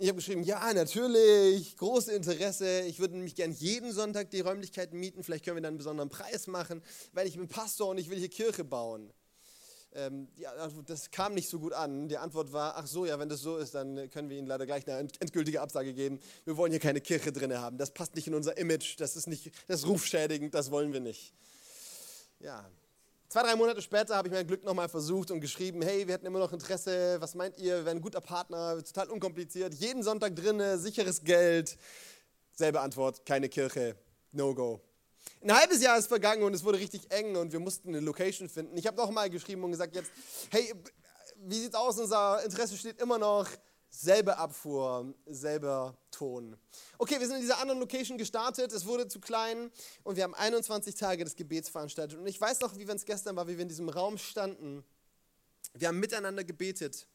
Ich 0.00 0.06
habe 0.06 0.18
geschrieben, 0.18 0.44
ja, 0.44 0.72
natürlich, 0.74 1.76
großes 1.76 2.14
Interesse. 2.14 2.82
Ich 2.82 3.00
würde 3.00 3.14
nämlich 3.16 3.34
gern 3.34 3.50
jeden 3.50 3.92
Sonntag 3.92 4.30
die 4.30 4.38
Räumlichkeiten 4.38 4.96
mieten. 4.96 5.24
Vielleicht 5.24 5.44
können 5.44 5.56
wir 5.56 5.60
dann 5.60 5.70
einen 5.70 5.78
besonderen 5.78 6.08
Preis 6.08 6.46
machen, 6.46 6.84
weil 7.14 7.26
ich 7.26 7.36
bin 7.36 7.48
Pastor 7.48 7.88
und 7.88 7.98
ich 7.98 8.08
will 8.08 8.16
hier 8.16 8.28
Kirche 8.28 8.62
bauen. 8.62 9.12
Ähm, 9.92 10.28
ja, 10.36 10.52
das 10.86 11.10
kam 11.10 11.34
nicht 11.34 11.48
so 11.48 11.58
gut 11.58 11.72
an. 11.72 12.08
Die 12.08 12.16
Antwort 12.16 12.52
war, 12.52 12.76
ach 12.76 12.86
so, 12.86 13.06
ja, 13.06 13.18
wenn 13.18 13.28
das 13.28 13.40
so 13.40 13.56
ist, 13.56 13.74
dann 13.74 14.08
können 14.10 14.30
wir 14.30 14.38
Ihnen 14.38 14.46
leider 14.46 14.66
gleich 14.66 14.86
eine 14.86 15.08
endgültige 15.18 15.60
Absage 15.60 15.92
geben. 15.92 16.20
Wir 16.44 16.56
wollen 16.56 16.70
hier 16.70 16.78
keine 16.78 17.00
Kirche 17.00 17.32
drin 17.32 17.58
haben. 17.58 17.76
Das 17.76 17.92
passt 17.92 18.14
nicht 18.14 18.28
in 18.28 18.36
unser 18.36 18.56
Image. 18.56 19.00
Das 19.00 19.16
ist 19.16 19.26
nicht, 19.26 19.50
das 19.66 19.80
ist 19.80 19.88
rufschädigend. 19.88 20.54
Das 20.54 20.70
wollen 20.70 20.92
wir 20.92 21.00
nicht. 21.00 21.34
Ja, 22.38 22.70
Zwei, 23.30 23.42
drei 23.42 23.56
Monate 23.56 23.82
später 23.82 24.16
habe 24.16 24.28
ich 24.28 24.32
mein 24.32 24.46
Glück 24.46 24.64
nochmal 24.64 24.88
versucht 24.88 25.30
und 25.30 25.42
geschrieben, 25.42 25.82
hey, 25.82 26.06
wir 26.06 26.14
hätten 26.14 26.24
immer 26.24 26.38
noch 26.38 26.50
Interesse, 26.50 27.20
was 27.20 27.34
meint 27.34 27.58
ihr, 27.58 27.76
wir 27.76 27.84
wären 27.84 27.98
ein 27.98 28.00
guter 28.00 28.22
Partner, 28.22 28.82
total 28.82 29.10
unkompliziert, 29.10 29.74
jeden 29.74 30.02
Sonntag 30.02 30.34
drinne, 30.34 30.78
sicheres 30.78 31.22
Geld. 31.22 31.76
Selbe 32.54 32.80
Antwort, 32.80 33.26
keine 33.26 33.50
Kirche, 33.50 33.96
no 34.32 34.54
go. 34.54 34.80
Ein 35.42 35.54
halbes 35.54 35.82
Jahr 35.82 35.98
ist 35.98 36.06
vergangen 36.06 36.42
und 36.42 36.54
es 36.54 36.64
wurde 36.64 36.78
richtig 36.78 37.12
eng 37.12 37.36
und 37.36 37.52
wir 37.52 37.60
mussten 37.60 37.90
eine 37.90 38.00
Location 38.00 38.48
finden. 38.48 38.74
Ich 38.78 38.86
habe 38.86 38.96
nochmal 38.96 39.28
geschrieben 39.28 39.62
und 39.62 39.72
gesagt 39.72 39.94
jetzt, 39.94 40.10
hey, 40.50 40.72
wie 41.36 41.60
sieht's 41.60 41.74
aus, 41.74 41.98
unser 41.98 42.42
Interesse 42.42 42.78
steht 42.78 42.98
immer 42.98 43.18
noch, 43.18 43.46
selbe 43.90 44.36
Abfuhr, 44.36 45.14
selber 45.26 45.96
Ton. 46.10 46.56
Okay, 46.98 47.18
wir 47.18 47.26
sind 47.26 47.36
in 47.36 47.42
dieser 47.42 47.58
anderen 47.58 47.80
Location 47.80 48.18
gestartet, 48.18 48.72
es 48.72 48.86
wurde 48.86 49.08
zu 49.08 49.20
klein 49.20 49.70
und 50.02 50.16
wir 50.16 50.24
haben 50.24 50.34
21 50.34 50.94
Tage 50.94 51.24
des 51.24 51.36
Gebets 51.36 51.68
veranstaltet. 51.68 52.18
Und 52.18 52.26
ich 52.26 52.40
weiß 52.40 52.60
noch, 52.60 52.76
wie 52.76 52.86
wenn 52.88 52.96
es 52.96 53.04
gestern 53.04 53.36
war, 53.36 53.46
wie 53.48 53.56
wir 53.56 53.62
in 53.62 53.68
diesem 53.68 53.88
Raum 53.88 54.18
standen. 54.18 54.84
Wir 55.74 55.88
haben 55.88 56.00
miteinander 56.00 56.44
gebetet. 56.44 57.06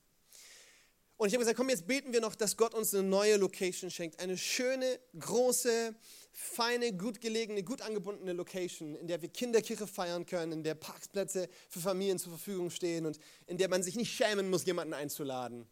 Und 1.17 1.27
ich 1.27 1.33
habe 1.35 1.41
gesagt, 1.41 1.57
komm, 1.57 1.69
jetzt 1.69 1.87
beten 1.87 2.11
wir 2.11 2.21
noch, 2.21 2.35
dass 2.35 2.57
Gott 2.57 2.73
uns 2.73 2.93
eine 2.93 3.07
neue 3.07 3.37
Location 3.37 3.91
schenkt. 3.91 4.19
Eine 4.19 4.37
schöne, 4.37 4.99
große, 5.17 5.95
feine, 6.31 6.91
gut 6.93 7.21
gelegene, 7.21 7.63
gut 7.63 7.81
angebundene 7.81 8.33
Location, 8.33 8.95
in 8.95 9.07
der 9.07 9.21
wir 9.21 9.29
Kinderkirche 9.29 9.87
feiern 9.87 10.25
können, 10.25 10.51
in 10.51 10.63
der 10.63 10.75
Parkplätze 10.75 11.47
für 11.69 11.79
Familien 11.79 12.17
zur 12.17 12.31
Verfügung 12.31 12.71
stehen 12.71 13.05
und 13.05 13.19
in 13.45 13.57
der 13.57 13.69
man 13.69 13.83
sich 13.83 13.95
nicht 13.95 14.11
schämen 14.11 14.49
muss, 14.49 14.65
jemanden 14.65 14.93
einzuladen. 14.93 15.67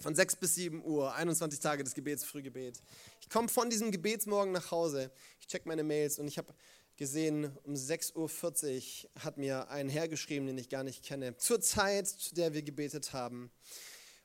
Von 0.00 0.14
6 0.14 0.36
bis 0.36 0.54
7 0.54 0.84
Uhr, 0.84 1.12
21 1.12 1.58
Tage 1.58 1.82
des 1.82 1.92
Gebets, 1.92 2.22
Frühgebet. 2.22 2.80
Ich 3.20 3.28
komme 3.28 3.48
von 3.48 3.68
diesem 3.68 3.90
Gebetsmorgen 3.90 4.52
nach 4.52 4.70
Hause, 4.70 5.10
ich 5.40 5.48
check 5.48 5.66
meine 5.66 5.82
Mails 5.82 6.20
und 6.20 6.28
ich 6.28 6.38
habe 6.38 6.54
gesehen, 6.96 7.50
um 7.64 7.74
6.40 7.74 9.06
Uhr 9.06 9.24
hat 9.24 9.38
mir 9.38 9.68
ein 9.70 9.88
Herr 9.88 10.06
geschrieben, 10.06 10.46
den 10.46 10.56
ich 10.56 10.68
gar 10.68 10.84
nicht 10.84 11.04
kenne, 11.04 11.36
zur 11.36 11.60
Zeit, 11.60 12.06
zu 12.06 12.32
der 12.32 12.54
wir 12.54 12.62
gebetet 12.62 13.12
haben. 13.12 13.50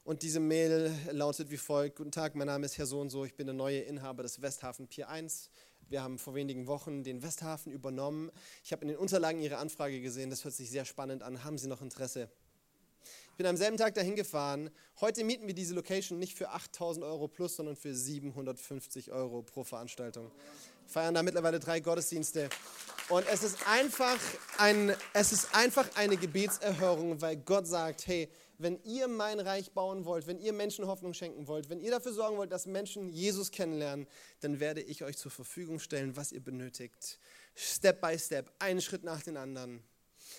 Und 0.03 0.21
diese 0.21 0.39
Mail 0.39 0.95
lautet 1.11 1.49
wie 1.49 1.57
folgt: 1.57 1.95
Guten 1.95 2.11
Tag, 2.11 2.35
mein 2.35 2.47
Name 2.47 2.67
ist 2.67 2.77
Herr 2.77 2.85
So 2.85 3.01
und 3.01 3.09
so, 3.09 3.25
ich 3.25 3.33
bin 3.33 3.47
der 3.47 3.55
neue 3.55 3.79
Inhaber 3.79 4.21
des 4.21 4.43
Westhafen 4.43 4.87
Pier 4.87 5.09
1. 5.09 5.49
Wir 5.89 6.03
haben 6.03 6.19
vor 6.19 6.35
wenigen 6.35 6.67
Wochen 6.67 7.03
den 7.03 7.23
Westhafen 7.23 7.71
übernommen. 7.71 8.31
Ich 8.63 8.71
habe 8.73 8.83
in 8.83 8.89
den 8.89 8.97
Unterlagen 8.97 9.41
Ihre 9.41 9.57
Anfrage 9.57 10.01
gesehen, 10.01 10.29
das 10.29 10.43
hört 10.43 10.53
sich 10.53 10.69
sehr 10.69 10.85
spannend 10.85 11.23
an. 11.23 11.43
Haben 11.43 11.57
Sie 11.57 11.67
noch 11.67 11.81
Interesse? 11.81 12.29
Ich 13.33 13.37
bin 13.37 13.47
am 13.47 13.57
selben 13.57 13.77
Tag 13.77 13.95
dahin 13.95 14.15
gefahren. 14.15 14.69
Heute 15.01 15.23
mieten 15.23 15.47
wir 15.47 15.55
diese 15.55 15.73
Location 15.73 16.19
nicht 16.19 16.37
für 16.37 16.51
8000 16.51 17.03
Euro 17.03 17.27
plus, 17.27 17.55
sondern 17.55 17.75
für 17.75 17.95
750 17.95 19.11
Euro 19.11 19.41
pro 19.41 19.63
Veranstaltung. 19.63 20.25
Wir 20.25 20.89
feiern 20.91 21.15
da 21.15 21.23
mittlerweile 21.23 21.59
drei 21.59 21.79
Gottesdienste. 21.79 22.47
Und 23.09 23.25
es 23.27 23.41
ist 23.41 23.67
einfach, 23.67 24.19
ein, 24.59 24.95
es 25.15 25.31
ist 25.31 25.55
einfach 25.55 25.89
eine 25.95 26.15
Gebetserhörung, 26.15 27.21
weil 27.21 27.37
Gott 27.37 27.65
sagt, 27.65 28.05
hey, 28.05 28.29
wenn 28.59 28.79
ihr 28.83 29.07
mein 29.07 29.39
Reich 29.39 29.71
bauen 29.71 30.05
wollt, 30.05 30.27
wenn 30.27 30.37
ihr 30.37 30.53
Menschen 30.53 30.85
Hoffnung 30.85 31.15
schenken 31.15 31.47
wollt, 31.47 31.71
wenn 31.71 31.79
ihr 31.79 31.89
dafür 31.89 32.13
sorgen 32.13 32.37
wollt, 32.37 32.51
dass 32.51 32.67
Menschen 32.67 33.09
Jesus 33.09 33.49
kennenlernen, 33.49 34.05
dann 34.41 34.59
werde 34.59 34.81
ich 34.81 35.03
euch 35.03 35.17
zur 35.17 35.31
Verfügung 35.31 35.79
stellen, 35.79 36.15
was 36.15 36.31
ihr 36.33 36.43
benötigt. 36.43 37.17
Step 37.55 37.99
by 37.99 38.15
Step, 38.19 38.51
einen 38.59 38.79
Schritt 38.79 39.03
nach 39.03 39.23
dem 39.23 39.37
anderen. 39.37 39.81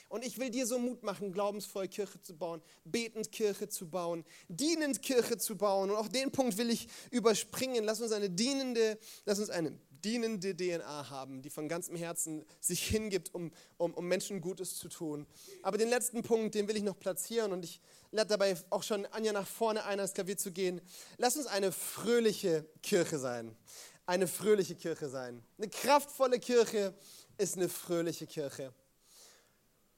Und 0.08 0.24
ich 0.24 0.38
will 0.38 0.50
dir 0.50 0.66
so 0.66 0.78
Mut 0.78 1.02
machen, 1.02 1.32
glaubensvoll 1.32 1.88
Kirche 1.88 2.20
zu 2.20 2.36
bauen, 2.36 2.62
betend 2.84 3.32
Kirche 3.32 3.68
zu 3.68 3.88
bauen, 3.88 4.24
dienend 4.48 5.02
Kirche 5.02 5.38
zu 5.38 5.56
bauen. 5.56 5.90
Und 5.90 5.96
auch 5.96 6.08
den 6.08 6.30
Punkt 6.30 6.56
will 6.56 6.70
ich 6.70 6.88
überspringen. 7.10 7.84
Lass 7.84 8.00
uns 8.00 8.12
eine 8.12 8.30
dienende, 8.30 8.98
lass 9.24 9.38
uns 9.38 9.50
eine 9.50 9.78
dienende 10.04 10.54
DNA 10.54 11.10
haben, 11.10 11.40
die 11.40 11.50
von 11.50 11.68
ganzem 11.68 11.96
Herzen 11.96 12.44
sich 12.60 12.86
hingibt, 12.86 13.34
um, 13.34 13.50
um, 13.78 13.94
um 13.94 14.06
Menschen 14.06 14.40
Gutes 14.40 14.76
zu 14.76 14.88
tun. 14.88 15.26
Aber 15.62 15.78
den 15.78 15.88
letzten 15.88 16.22
Punkt, 16.22 16.54
den 16.54 16.68
will 16.68 16.76
ich 16.76 16.82
noch 16.82 16.98
platzieren 16.98 17.52
und 17.52 17.64
ich 17.64 17.80
lade 18.10 18.28
dabei 18.28 18.56
auch 18.70 18.82
schon 18.82 19.06
Anja 19.06 19.32
nach 19.32 19.46
vorne 19.46 19.84
ein, 19.84 19.98
ans 19.98 20.12
Klavier 20.12 20.36
zu 20.36 20.52
gehen. 20.52 20.80
Lass 21.16 21.36
uns 21.36 21.46
eine 21.46 21.72
fröhliche 21.72 22.66
Kirche 22.82 23.18
sein. 23.18 23.56
Eine 24.06 24.28
fröhliche 24.28 24.74
Kirche 24.74 25.08
sein. 25.08 25.42
Eine 25.56 25.68
kraftvolle 25.68 26.38
Kirche 26.38 26.94
ist 27.38 27.56
eine 27.56 27.70
fröhliche 27.70 28.26
Kirche. 28.26 28.74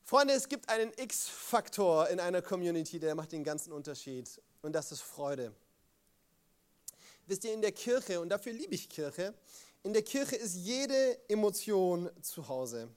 Freunde, 0.09 0.35
es 0.35 0.49
gibt 0.49 0.69
einen 0.69 0.93
X-Faktor 0.97 2.09
in 2.11 2.21
einer 2.21 2.41
Community, 2.41 3.01
der 3.01 3.17
macht 3.17 3.33
den 3.33 3.43
ganzen 3.43 3.73
Unterschied. 3.73 4.41
Und 4.63 4.73
das 4.73 4.93
ist 4.93 5.01
Freude. 5.01 5.53
Wisst 7.27 7.43
ihr, 7.43 7.53
in 7.53 7.61
der 7.61 7.73
Kirche, 7.73 8.21
und 8.21 8.29
dafür 8.29 8.53
liebe 8.53 8.73
ich 8.73 8.89
Kirche, 8.89 9.35
in 9.83 9.93
der 9.93 10.03
Kirche 10.03 10.37
ist 10.37 10.55
jede 10.55 11.19
Emotion 11.29 12.09
zu 12.23 12.47
Hause. 12.47 12.89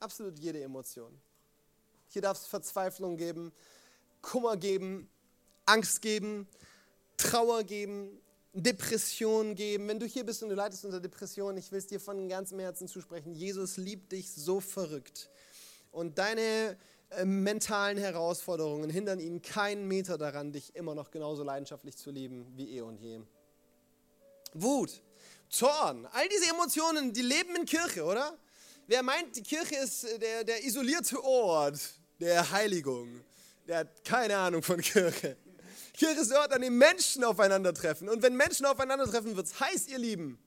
Absolut 0.00 0.36
jede 0.36 0.60
Emotion. 0.60 1.16
Hier 2.08 2.22
darf 2.22 2.38
es 2.38 2.46
Verzweiflung 2.46 3.16
geben, 3.16 3.52
Kummer 4.20 4.56
geben, 4.56 5.08
Angst 5.64 6.02
geben, 6.02 6.48
Trauer 7.18 7.62
geben, 7.62 8.20
Depression 8.52 9.54
geben. 9.54 9.86
Wenn 9.86 10.00
du 10.00 10.06
hier 10.06 10.26
bist 10.26 10.42
und 10.42 10.48
du 10.48 10.56
leidest 10.56 10.84
unter 10.84 10.98
Depression, 10.98 11.56
ich 11.56 11.70
will 11.70 11.78
es 11.78 11.86
dir 11.86 12.00
von 12.00 12.28
ganzem 12.28 12.58
Herzen 12.58 12.88
zusprechen. 12.88 13.32
Jesus 13.32 13.76
liebt 13.76 14.10
dich 14.10 14.28
so 14.28 14.58
verrückt. 14.58 15.30
Und 15.92 16.18
deine 16.18 16.76
äh, 17.10 17.24
mentalen 17.24 17.98
Herausforderungen 17.98 18.90
hindern 18.90 19.20
ihn 19.20 19.42
keinen 19.42 19.86
Meter 19.86 20.18
daran, 20.18 20.52
dich 20.52 20.74
immer 20.74 20.94
noch 20.94 21.10
genauso 21.10 21.44
leidenschaftlich 21.44 21.96
zu 21.96 22.10
lieben 22.10 22.46
wie 22.56 22.76
eh 22.76 22.80
und 22.80 22.98
je. 22.98 23.20
Wut, 24.54 25.02
Zorn, 25.48 26.06
all 26.12 26.28
diese 26.28 26.50
Emotionen, 26.50 27.12
die 27.12 27.22
leben 27.22 27.54
in 27.54 27.66
Kirche, 27.66 28.04
oder? 28.04 28.36
Wer 28.86 29.02
meint, 29.02 29.36
die 29.36 29.42
Kirche 29.42 29.76
ist 29.76 30.04
äh, 30.04 30.18
der, 30.18 30.44
der 30.44 30.64
isolierte 30.64 31.22
Ort 31.22 31.78
der 32.18 32.50
Heiligung, 32.50 33.20
der 33.68 33.78
hat 33.78 34.04
keine 34.04 34.36
Ahnung 34.38 34.62
von 34.62 34.80
Kirche. 34.80 35.36
Kirche 35.92 36.20
ist 36.20 36.30
der 36.30 36.40
Ort, 36.40 36.52
an 36.52 36.62
dem 36.62 36.78
Menschen 36.78 37.22
aufeinandertreffen. 37.24 38.08
Und 38.08 38.22
wenn 38.22 38.34
Menschen 38.34 38.64
aufeinandertreffen, 38.64 39.36
wird 39.36 39.46
es 39.46 39.60
heiß, 39.60 39.88
ihr 39.88 39.98
Lieben 39.98 40.38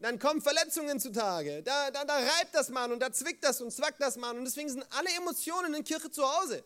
dann 0.00 0.18
kommen 0.18 0.40
Verletzungen 0.40 0.98
zutage. 0.98 1.62
Da, 1.62 1.90
da, 1.90 2.04
da 2.04 2.14
reibt 2.14 2.54
das 2.54 2.70
Mann 2.70 2.90
und 2.92 3.00
da 3.00 3.12
zwickt 3.12 3.44
das 3.44 3.60
und 3.60 3.70
zwackt 3.70 4.00
das 4.00 4.16
Mann. 4.16 4.38
Und 4.38 4.44
deswegen 4.44 4.68
sind 4.68 4.84
alle 4.90 5.10
Emotionen 5.10 5.74
in 5.74 5.84
Kirche 5.84 6.10
zu 6.10 6.22
Hause. 6.22 6.64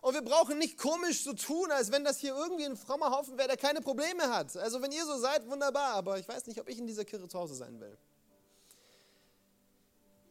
Und 0.00 0.14
wir 0.14 0.22
brauchen 0.22 0.56
nicht 0.56 0.78
komisch 0.78 1.24
so 1.24 1.34
tun, 1.34 1.70
als 1.70 1.92
wenn 1.92 2.04
das 2.04 2.18
hier 2.18 2.34
irgendwie 2.34 2.64
ein 2.64 2.76
frommer 2.76 3.10
Haufen 3.10 3.36
wäre, 3.36 3.48
der 3.48 3.56
keine 3.56 3.80
Probleme 3.82 4.32
hat. 4.32 4.56
Also 4.56 4.80
wenn 4.80 4.92
ihr 4.92 5.04
so 5.04 5.18
seid, 5.18 5.46
wunderbar, 5.48 5.94
aber 5.94 6.18
ich 6.18 6.26
weiß 6.26 6.46
nicht, 6.46 6.58
ob 6.60 6.68
ich 6.68 6.78
in 6.78 6.86
dieser 6.86 7.04
Kirche 7.04 7.28
zu 7.28 7.38
Hause 7.38 7.54
sein 7.54 7.78
will. 7.80 7.96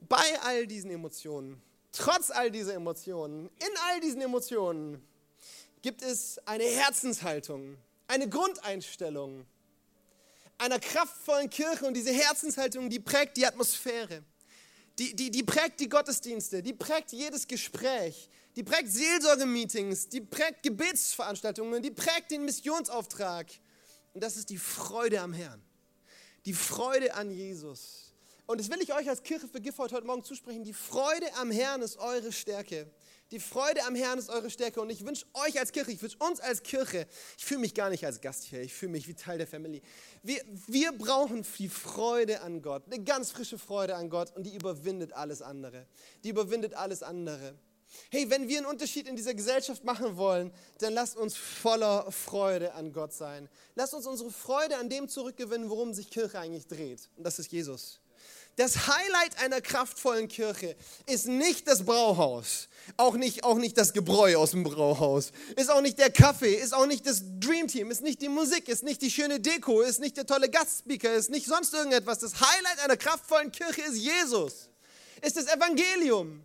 Bei 0.08 0.42
all 0.42 0.66
diesen 0.66 0.90
Emotionen, 0.90 1.62
trotz 1.92 2.32
all 2.32 2.50
dieser 2.50 2.74
Emotionen, 2.74 3.48
in 3.60 3.78
all 3.90 4.00
diesen 4.00 4.22
Emotionen 4.22 5.06
gibt 5.84 6.02
es 6.02 6.40
eine 6.48 6.64
Herzenshaltung, 6.64 7.78
eine 8.08 8.28
Grundeinstellung, 8.28 9.46
einer 10.60 10.80
kraftvollen 10.80 11.50
Kirche 11.50 11.86
und 11.86 11.96
diese 11.96 12.12
Herzenshaltung, 12.12 12.90
die 12.90 13.00
prägt 13.00 13.38
die 13.38 13.46
Atmosphäre. 13.46 14.24
Die, 15.00 15.16
die, 15.16 15.32
die 15.32 15.44
prägt 15.44 15.80
die 15.80 15.88
Gottesdienste, 15.88 16.62
die 16.62 16.74
prägt 16.74 17.14
jedes 17.14 17.48
Gespräch, 17.48 18.30
die 18.58 18.64
prägt 18.64 18.90
Seelsorgemeetings, 18.90 20.10
die 20.10 20.20
prägt 20.20 20.64
Gebetsveranstaltungen, 20.64 21.82
die 21.82 21.92
prägt 21.92 22.32
den 22.32 22.44
Missionsauftrag. 22.44 23.48
Und 24.14 24.22
das 24.22 24.36
ist 24.36 24.50
die 24.50 24.58
Freude 24.58 25.22
am 25.22 25.32
Herrn. 25.32 25.62
Die 26.46 26.54
Freude 26.54 27.14
an 27.14 27.32
Jesus. 27.32 28.14
Und 28.46 28.60
das 28.60 28.70
will 28.70 28.82
ich 28.82 28.94
euch 28.94 29.08
als 29.08 29.24
Kirche 29.24 29.48
für 29.48 29.62
Gifford 29.62 29.94
heute 29.94 30.08
Morgen 30.08 30.24
zusprechen. 30.24 30.64
Die 30.64 30.74
Freude 30.74 31.34
am 31.36 31.52
Herrn 31.52 31.82
ist 31.82 31.98
eure 31.98 32.34
Stärke. 32.34 32.92
Die 33.32 33.40
Freude 33.40 33.86
am 33.86 33.94
Herrn 33.94 34.18
ist 34.18 34.30
eure 34.30 34.50
Stärke. 34.50 34.82
Und 34.82 34.90
ich 34.90 35.06
wünsche 35.06 35.26
euch 35.34 35.60
als 35.60 35.72
Kirche, 35.72 35.92
ich 35.92 36.02
wünsche 36.02 36.18
uns 36.18 36.40
als 36.40 36.64
Kirche, 36.64 37.08
ich 37.38 37.46
fühle 37.46 37.62
mich 37.62 37.76
gar 37.76 37.90
nicht 37.90 38.06
als 38.06 38.22
Gast 38.22 38.44
hier, 38.44 38.62
ich 38.62 38.74
fühle 38.74 38.92
mich 38.92 39.08
wie 39.08 39.14
Teil 39.14 39.38
der 39.38 39.46
Familie. 39.46 39.82
Wir, 40.24 40.42
wir 40.68 40.92
brauchen 40.92 41.46
die 41.60 41.70
Freude 41.70 42.42
an 42.42 42.62
Gott, 42.62 42.84
eine 42.88 43.04
ganz 43.04 43.32
frische 43.32 43.60
Freude 43.60 43.96
an 43.96 44.10
Gott 44.10 44.36
und 44.36 44.44
die 44.44 44.56
überwindet 44.56 45.14
alles 45.14 45.42
andere. 45.44 45.86
Die 46.24 46.30
überwindet 46.30 46.74
alles 46.74 47.04
andere. 47.04 47.54
Hey, 48.10 48.30
wenn 48.30 48.48
wir 48.48 48.58
einen 48.58 48.68
Unterschied 48.68 49.08
in 49.08 49.16
dieser 49.16 49.34
Gesellschaft 49.34 49.84
machen 49.84 50.18
wollen, 50.18 50.52
dann 50.80 50.94
lasst 50.94 51.16
uns 51.16 51.36
voller 51.36 52.12
Freude 52.12 52.74
an 52.74 52.94
Gott 52.94 53.14
sein. 53.14 53.50
Lasst 53.76 53.94
uns 53.94 54.06
unsere 54.06 54.32
Freude 54.32 54.78
an 54.78 54.90
dem 54.90 55.08
zurückgewinnen, 55.08 55.70
worum 55.70 55.94
sich 55.94 56.10
Kirche 56.10 56.40
eigentlich 56.40 56.68
dreht. 56.68 57.10
Und 57.18 57.24
das 57.24 57.40
ist 57.40 57.52
Jesus. 57.52 58.00
Das 58.56 58.88
Highlight 58.88 59.42
einer 59.42 59.62
kraftvollen 59.62 60.28
Kirche 60.28 60.76
ist 61.06 61.28
nicht 61.28 61.68
das 61.68 61.86
Brauhaus, 61.86 62.68
auch 62.98 63.16
nicht, 63.16 63.44
auch 63.44 63.58
nicht 63.58 63.78
das 63.78 63.94
Gebräu 63.94 64.38
aus 64.38 64.52
dem 64.52 64.64
Brauhaus, 64.64 65.32
ist 65.56 65.72
auch 65.72 65.82
nicht 65.82 65.98
der 65.98 66.12
Kaffee, 66.12 66.56
ist 66.56 66.74
auch 66.74 66.86
nicht 66.86 67.08
das 67.08 67.22
Dreamteam, 67.40 67.90
ist 67.90 68.02
nicht 68.02 68.22
die 68.22 68.30
Musik, 68.30 68.68
ist 68.68 68.84
nicht 68.84 69.02
die 69.02 69.12
schöne 69.12 69.40
Deko, 69.40 69.82
ist 69.82 70.00
nicht 70.00 70.18
der 70.18 70.26
tolle 70.26 70.50
Gastspeaker, 70.50 71.14
ist 71.14 71.30
nicht 71.30 71.48
sonst 71.48 71.74
irgendetwas. 71.74 72.20
Das 72.20 72.34
Highlight 72.36 72.84
einer 72.84 72.98
kraftvollen 72.98 73.52
Kirche 73.52 73.82
ist 73.82 73.96
Jesus, 73.96 74.70
ist 75.22 75.38
das 75.38 75.48
Evangelium. 75.48 76.44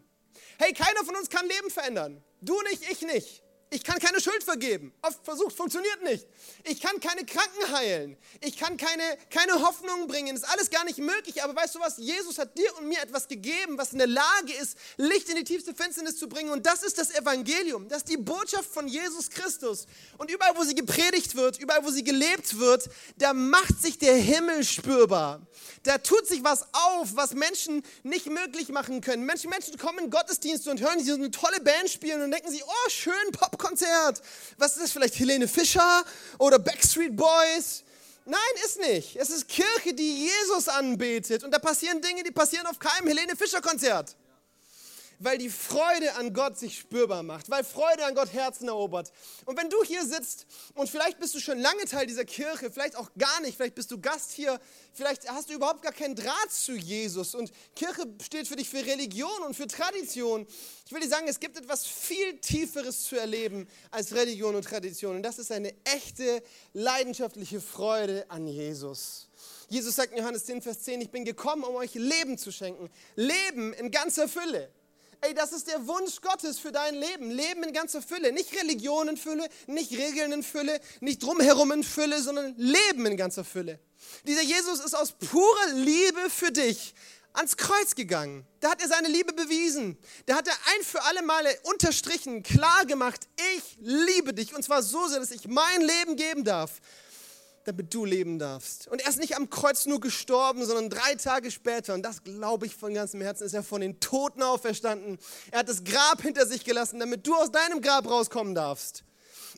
Hey, 0.58 0.72
keiner 0.72 1.04
von 1.04 1.16
uns 1.16 1.28
kann 1.28 1.46
Leben 1.48 1.70
verändern. 1.70 2.22
Du 2.40 2.60
nicht, 2.70 2.82
ich 2.90 3.02
nicht. 3.02 3.43
Ich 3.70 3.82
kann 3.82 3.98
keine 3.98 4.20
Schuld 4.20 4.44
vergeben. 4.44 4.92
Oft 5.02 5.24
versucht, 5.24 5.56
funktioniert 5.56 6.02
nicht. 6.04 6.26
Ich 6.62 6.80
kann 6.80 7.00
keine 7.00 7.24
Kranken 7.24 7.72
heilen. 7.72 8.16
Ich 8.40 8.56
kann 8.56 8.76
keine, 8.76 9.02
keine 9.30 9.66
Hoffnung 9.66 10.06
bringen. 10.06 10.36
Ist 10.36 10.48
alles 10.48 10.70
gar 10.70 10.84
nicht 10.84 10.98
möglich. 10.98 11.42
Aber 11.42 11.56
weißt 11.56 11.74
du 11.74 11.80
was? 11.80 11.96
Jesus 11.98 12.38
hat 12.38 12.56
dir 12.56 12.76
und 12.78 12.86
mir 12.86 13.02
etwas 13.02 13.26
gegeben, 13.26 13.76
was 13.76 13.92
in 13.92 13.98
der 13.98 14.06
Lage 14.06 14.52
ist, 14.60 14.76
Licht 14.96 15.28
in 15.28 15.36
die 15.36 15.44
tiefste 15.44 15.74
Finsternis 15.74 16.18
zu 16.18 16.28
bringen. 16.28 16.50
Und 16.50 16.66
das 16.66 16.84
ist 16.84 16.98
das 16.98 17.12
Evangelium. 17.14 17.88
Das 17.88 17.98
ist 17.98 18.08
die 18.10 18.16
Botschaft 18.16 18.72
von 18.72 18.86
Jesus 18.86 19.28
Christus. 19.28 19.86
Und 20.18 20.30
überall, 20.30 20.56
wo 20.56 20.62
sie 20.62 20.76
gepredigt 20.76 21.34
wird, 21.34 21.58
überall, 21.58 21.84
wo 21.84 21.90
sie 21.90 22.04
gelebt 22.04 22.58
wird, 22.58 22.88
da 23.16 23.34
macht 23.34 23.82
sich 23.82 23.98
der 23.98 24.14
Himmel 24.14 24.62
spürbar. 24.62 25.44
Da 25.82 25.98
tut 25.98 26.28
sich 26.28 26.44
was 26.44 26.62
auf, 26.72 27.16
was 27.16 27.34
Menschen 27.34 27.82
nicht 28.04 28.26
möglich 28.26 28.68
machen 28.68 29.00
können. 29.00 29.24
Menschen, 29.24 29.50
Menschen 29.50 29.76
kommen 29.78 29.98
in 29.98 30.10
Gottesdienste 30.10 30.70
und 30.70 30.80
hören, 30.80 31.00
sie 31.00 31.10
so 31.10 31.14
eine 31.14 31.32
tolle 31.32 31.60
Band 31.60 31.90
spielen 31.90 32.22
und 32.22 32.30
denken 32.30 32.50
sich, 32.50 32.62
oh, 32.64 32.90
schön 32.90 33.12
Popcorn 33.32 33.53
Popkonzert. 33.56 34.20
Was 34.58 34.72
ist 34.72 34.82
das 34.82 34.92
vielleicht? 34.92 35.18
Helene 35.18 35.46
Fischer 35.48 36.04
oder 36.38 36.58
Backstreet 36.58 37.16
Boys? 37.16 37.84
Nein, 38.26 38.40
ist 38.64 38.80
nicht. 38.80 39.16
Es 39.16 39.30
ist 39.30 39.48
Kirche, 39.48 39.94
die 39.94 40.26
Jesus 40.26 40.68
anbetet. 40.68 41.44
Und 41.44 41.52
da 41.52 41.58
passieren 41.58 42.00
Dinge, 42.00 42.22
die 42.22 42.30
passieren 42.30 42.66
auf 42.66 42.78
keinem 42.78 43.08
Helene 43.08 43.36
Fischer 43.36 43.60
Konzert 43.60 44.16
weil 45.24 45.38
die 45.38 45.48
Freude 45.48 46.14
an 46.16 46.32
Gott 46.32 46.58
sich 46.58 46.78
spürbar 46.78 47.22
macht, 47.22 47.50
weil 47.50 47.64
Freude 47.64 48.04
an 48.04 48.14
Gott 48.14 48.32
Herzen 48.32 48.68
erobert. 48.68 49.10
Und 49.46 49.58
wenn 49.58 49.70
du 49.70 49.82
hier 49.82 50.04
sitzt 50.04 50.46
und 50.74 50.88
vielleicht 50.88 51.18
bist 51.18 51.34
du 51.34 51.40
schon 51.40 51.58
lange 51.58 51.84
Teil 51.86 52.06
dieser 52.06 52.24
Kirche, 52.24 52.70
vielleicht 52.70 52.96
auch 52.96 53.10
gar 53.18 53.40
nicht, 53.40 53.56
vielleicht 53.56 53.74
bist 53.74 53.90
du 53.90 54.00
Gast 54.00 54.32
hier, 54.32 54.60
vielleicht 54.92 55.28
hast 55.30 55.48
du 55.48 55.54
überhaupt 55.54 55.82
gar 55.82 55.92
keinen 55.92 56.14
Draht 56.14 56.52
zu 56.52 56.72
Jesus 56.72 57.34
und 57.34 57.50
Kirche 57.74 58.06
steht 58.22 58.46
für 58.48 58.56
dich 58.56 58.68
für 58.68 58.84
Religion 58.84 59.42
und 59.46 59.54
für 59.54 59.66
Tradition. 59.66 60.46
Ich 60.86 60.92
will 60.92 61.00
dir 61.00 61.08
sagen, 61.08 61.26
es 61.26 61.40
gibt 61.40 61.56
etwas 61.56 61.86
viel 61.86 62.38
Tieferes 62.40 63.04
zu 63.04 63.16
erleben 63.16 63.66
als 63.90 64.14
Religion 64.14 64.54
und 64.54 64.64
Tradition 64.64 65.16
und 65.16 65.22
das 65.22 65.38
ist 65.38 65.50
eine 65.50 65.74
echte, 65.84 66.42
leidenschaftliche 66.74 67.60
Freude 67.60 68.26
an 68.28 68.46
Jesus. 68.46 69.28
Jesus 69.68 69.96
sagt 69.96 70.12
in 70.12 70.18
Johannes 70.18 70.44
10, 70.44 70.60
Vers 70.60 70.82
10, 70.82 71.00
ich 71.00 71.10
bin 71.10 71.24
gekommen, 71.24 71.64
um 71.64 71.74
euch 71.76 71.94
Leben 71.94 72.36
zu 72.36 72.52
schenken. 72.52 72.90
Leben 73.16 73.72
in 73.72 73.90
ganzer 73.90 74.28
Fülle. 74.28 74.70
Ey, 75.26 75.32
das 75.32 75.52
ist 75.52 75.68
der 75.68 75.86
Wunsch 75.86 76.20
Gottes 76.20 76.58
für 76.58 76.70
dein 76.70 76.96
Leben. 76.96 77.30
Leben 77.30 77.62
in 77.62 77.72
ganzer 77.72 78.02
Fülle. 78.02 78.30
Nicht 78.30 78.54
Religion 78.54 79.08
in 79.08 79.16
Fülle, 79.16 79.48
nicht 79.66 79.90
Regeln 79.92 80.32
in 80.32 80.42
Fülle, 80.42 80.78
nicht 81.00 81.22
drumherum 81.22 81.72
in 81.72 81.82
Fülle, 81.82 82.20
sondern 82.20 82.54
Leben 82.58 83.06
in 83.06 83.16
ganzer 83.16 83.42
Fülle. 83.42 83.78
Dieser 84.26 84.42
Jesus 84.42 84.80
ist 84.80 84.94
aus 84.94 85.12
purer 85.12 85.72
Liebe 85.76 86.28
für 86.28 86.52
dich 86.52 86.94
ans 87.32 87.56
Kreuz 87.56 87.94
gegangen. 87.94 88.44
Da 88.60 88.72
hat 88.72 88.82
er 88.82 88.88
seine 88.88 89.08
Liebe 89.08 89.32
bewiesen. 89.32 89.96
Da 90.26 90.36
hat 90.36 90.46
er 90.46 90.54
ein 90.74 90.84
für 90.84 91.02
alle 91.04 91.22
Male 91.22 91.58
unterstrichen, 91.62 92.42
klar 92.42 92.84
gemacht, 92.84 93.26
ich 93.56 93.78
liebe 93.80 94.34
dich. 94.34 94.54
Und 94.54 94.62
zwar 94.62 94.82
so 94.82 95.08
sehr, 95.08 95.20
dass 95.20 95.30
ich 95.30 95.48
mein 95.48 95.80
Leben 95.80 96.16
geben 96.16 96.44
darf 96.44 96.82
damit 97.64 97.92
du 97.92 98.04
leben 98.04 98.38
darfst. 98.38 98.88
Und 98.88 99.00
er 99.00 99.08
ist 99.08 99.18
nicht 99.18 99.36
am 99.36 99.50
Kreuz 99.50 99.86
nur 99.86 100.00
gestorben, 100.00 100.64
sondern 100.64 100.90
drei 100.90 101.14
Tage 101.14 101.50
später, 101.50 101.94
und 101.94 102.02
das 102.02 102.22
glaube 102.22 102.66
ich 102.66 102.74
von 102.74 102.94
ganzem 102.94 103.20
Herzen, 103.20 103.44
ist 103.44 103.54
er 103.54 103.62
von 103.62 103.80
den 103.80 104.00
Toten 104.00 104.42
auferstanden. 104.42 105.18
Er 105.50 105.60
hat 105.60 105.68
das 105.68 105.84
Grab 105.84 106.22
hinter 106.22 106.46
sich 106.46 106.64
gelassen, 106.64 107.00
damit 107.00 107.26
du 107.26 107.34
aus 107.34 107.50
deinem 107.50 107.80
Grab 107.80 108.08
rauskommen 108.08 108.54
darfst. 108.54 109.04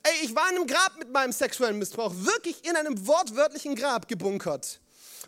Ey, 0.02 0.24
ich 0.24 0.34
war 0.34 0.48
in 0.50 0.56
einem 0.56 0.66
Grab 0.66 0.98
mit 0.98 1.12
meinem 1.12 1.32
sexuellen 1.32 1.78
Missbrauch, 1.78 2.14
wirklich 2.14 2.64
in 2.64 2.76
einem 2.76 3.06
wortwörtlichen 3.06 3.74
Grab 3.74 4.08
gebunkert. 4.08 4.80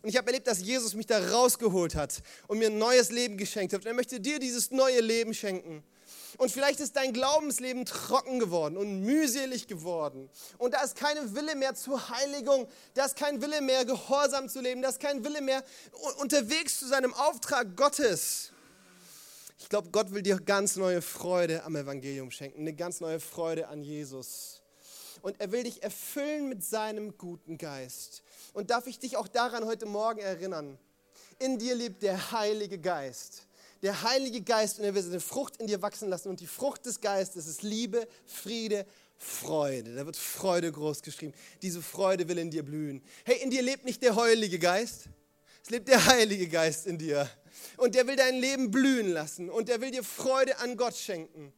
Und 0.03 0.09
ich 0.09 0.17
habe 0.17 0.29
erlebt, 0.29 0.47
dass 0.47 0.61
Jesus 0.61 0.95
mich 0.95 1.07
da 1.07 1.19
rausgeholt 1.31 1.97
hat 1.97 2.23
und 2.47 2.59
mir 2.59 2.69
ein 2.69 2.79
neues 2.79 3.11
Leben 3.11 3.37
geschenkt 3.37 3.73
hat. 3.73 3.81
Und 3.81 3.87
er 3.87 3.95
möchte 3.95 4.21
dir 4.21 4.39
dieses 4.39 4.71
neue 4.71 5.01
Leben 5.01 5.35
schenken. 5.35 5.83
Und 6.39 6.53
vielleicht 6.53 6.79
ist 6.79 6.95
dein 6.95 7.13
Glaubensleben 7.13 7.85
trocken 7.85 8.39
geworden 8.39 8.77
und 8.77 9.01
mühselig 9.01 9.67
geworden. 9.67 10.31
Und 10.57 10.73
da 10.73 10.83
ist 10.83 10.95
keine 10.95 11.35
Wille 11.35 11.57
mehr 11.57 11.75
zur 11.75 12.11
Heiligung. 12.11 12.69
Da 12.95 13.07
ist 13.07 13.17
kein 13.17 13.43
Wille 13.43 13.61
mehr, 13.61 13.85
gehorsam 13.85 14.49
zu 14.49 14.61
leben. 14.61 14.81
Da 14.81 14.89
ist 14.89 15.01
kein 15.01 15.25
Wille 15.25 15.41
mehr, 15.41 15.65
unterwegs 16.19 16.79
zu 16.79 16.87
seinem 16.87 17.13
Auftrag 17.13 17.77
Gottes. 17.77 18.53
Ich 19.59 19.69
glaube, 19.69 19.91
Gott 19.91 20.15
will 20.15 20.23
dir 20.23 20.39
ganz 20.39 20.77
neue 20.77 21.03
Freude 21.03 21.65
am 21.65 21.75
Evangelium 21.75 22.31
schenken, 22.31 22.61
eine 22.61 22.73
ganz 22.73 23.01
neue 23.01 23.19
Freude 23.19 23.67
an 23.67 23.83
Jesus. 23.83 24.63
Und 25.23 25.41
er 25.41 25.51
will 25.51 25.65
dich 25.65 25.83
erfüllen 25.83 26.49
mit 26.49 26.65
seinem 26.65 27.19
guten 27.19 27.59
Geist. 27.59 28.23
Und 28.53 28.71
darf 28.71 28.87
ich 28.87 29.01
dich 29.01 29.17
auch 29.17 29.27
daran 29.27 29.65
heute 29.65 29.87
Morgen 29.87 30.21
erinnern? 30.21 30.79
In 31.41 31.59
dir 31.59 31.75
lebt 31.75 32.05
der 32.05 32.31
Heilige 32.31 32.79
Geist 32.79 33.48
der 33.83 34.03
Heilige 34.03 34.43
Geist 34.43 34.79
und 34.79 34.85
er 34.85 34.95
will 34.95 35.03
seine 35.03 35.21
Frucht 35.21 35.57
in 35.59 35.67
dir 35.67 35.83
wachsen 35.83 36.09
lassen. 36.09 36.29
Und 36.29 36.41
die 36.41 36.47
Frucht 36.47 36.87
des 36.87 37.01
Geistes 37.01 37.47
ist 37.47 37.63
Liebe, 37.63 38.07
Friede, 38.27 38.87
Freude. 39.17 39.95
Da 39.95 40.07
wird 40.07 40.17
Freude 40.17 40.71
groß 40.71 41.03
geschrieben. 41.03 41.35
Diese 41.63 41.83
Freude 41.83 42.29
will 42.29 42.39
in 42.39 42.51
dir 42.51 42.65
blühen. 42.65 43.03
Hey, 43.25 43.43
in 43.43 43.51
dir 43.51 43.63
lebt 43.63 43.85
nicht 43.85 44.03
der 44.03 44.17
Heilige 44.17 44.59
Geist, 44.59 45.09
es 45.63 45.71
lebt 45.71 45.89
der 45.89 46.07
Heilige 46.07 46.49
Geist 46.49 46.87
in 46.87 46.99
dir. 46.99 47.29
Und 47.77 47.95
der 47.95 48.07
will 48.07 48.17
dein 48.17 48.37
Leben 48.37 48.71
blühen 48.71 49.11
lassen 49.13 49.51
und 49.51 49.69
der 49.69 49.81
will 49.81 49.91
dir 49.91 50.05
Freude 50.05 50.59
an 50.59 50.77
Gott 50.77 50.97
schenken. 50.97 51.53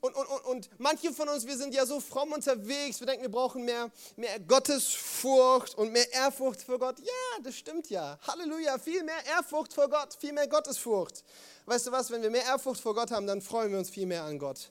Und, 0.00 0.14
und, 0.14 0.26
und, 0.26 0.44
und 0.46 0.70
manche 0.78 1.12
von 1.12 1.28
uns, 1.28 1.46
wir 1.46 1.56
sind 1.56 1.74
ja 1.74 1.84
so 1.84 2.00
fromm 2.00 2.32
unterwegs, 2.32 3.00
wir 3.00 3.06
denken, 3.06 3.22
wir 3.22 3.30
brauchen 3.30 3.64
mehr, 3.64 3.90
mehr 4.16 4.40
Gottesfurcht 4.40 5.74
und 5.76 5.92
mehr 5.92 6.10
Ehrfurcht 6.12 6.62
vor 6.62 6.78
Gott. 6.78 6.98
Ja, 7.00 7.42
das 7.42 7.56
stimmt 7.56 7.90
ja. 7.90 8.18
Halleluja, 8.26 8.78
viel 8.78 9.04
mehr 9.04 9.24
Ehrfurcht 9.26 9.74
vor 9.74 9.88
Gott, 9.88 10.16
viel 10.18 10.32
mehr 10.32 10.48
Gottesfurcht. 10.48 11.22
Weißt 11.66 11.86
du 11.86 11.92
was, 11.92 12.10
wenn 12.10 12.22
wir 12.22 12.30
mehr 12.30 12.44
Ehrfurcht 12.44 12.80
vor 12.80 12.94
Gott 12.94 13.10
haben, 13.10 13.26
dann 13.26 13.42
freuen 13.42 13.70
wir 13.72 13.78
uns 13.78 13.90
viel 13.90 14.06
mehr 14.06 14.24
an 14.24 14.38
Gott. 14.38 14.70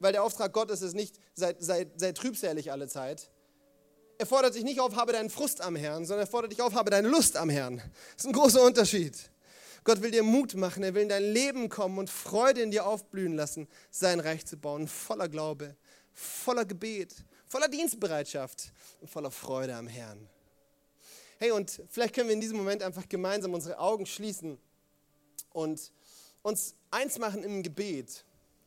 Weil 0.00 0.12
der 0.12 0.24
Auftrag 0.24 0.52
Gottes 0.52 0.82
ist 0.82 0.94
nicht, 0.94 1.16
sei, 1.34 1.54
sei, 1.58 1.86
sei 1.96 2.12
trübselig 2.12 2.72
alle 2.72 2.88
Zeit. 2.88 3.30
Er 4.18 4.26
fordert 4.26 4.54
dich 4.54 4.64
nicht 4.64 4.80
auf, 4.80 4.96
habe 4.96 5.12
deinen 5.12 5.30
Frust 5.30 5.60
am 5.60 5.76
Herrn, 5.76 6.06
sondern 6.06 6.26
er 6.26 6.30
fordert 6.30 6.52
dich 6.52 6.62
auf, 6.62 6.74
habe 6.74 6.90
deine 6.90 7.08
Lust 7.08 7.36
am 7.36 7.50
Herrn. 7.50 7.76
Das 7.76 8.24
ist 8.24 8.26
ein 8.26 8.32
großer 8.32 8.62
Unterschied. 8.62 9.16
Gott 9.86 10.02
will 10.02 10.10
dir 10.10 10.24
Mut 10.24 10.54
machen, 10.54 10.82
er 10.82 10.94
will 10.94 11.02
in 11.02 11.08
dein 11.08 11.22
Leben 11.22 11.68
kommen 11.68 11.98
und 11.98 12.10
Freude 12.10 12.60
in 12.60 12.72
dir 12.72 12.84
aufblühen 12.84 13.36
lassen, 13.36 13.68
sein 13.92 14.18
Reich 14.18 14.44
zu 14.44 14.56
bauen, 14.56 14.88
voller 14.88 15.28
Glaube, 15.28 15.76
voller 16.12 16.64
Gebet, 16.64 17.14
voller 17.46 17.68
Dienstbereitschaft 17.68 18.72
und 19.00 19.08
voller 19.08 19.30
Freude 19.30 19.76
am 19.76 19.86
Herrn. 19.86 20.28
Hey, 21.38 21.52
und 21.52 21.80
vielleicht 21.88 22.16
können 22.16 22.26
wir 22.26 22.34
in 22.34 22.40
diesem 22.40 22.56
Moment 22.56 22.82
einfach 22.82 23.08
gemeinsam 23.08 23.54
unsere 23.54 23.78
Augen 23.78 24.06
schließen 24.06 24.58
und 25.52 25.92
uns 26.42 26.74
eins 26.90 27.20
machen 27.20 27.44
im 27.44 27.62
Gebet. 27.62 28.24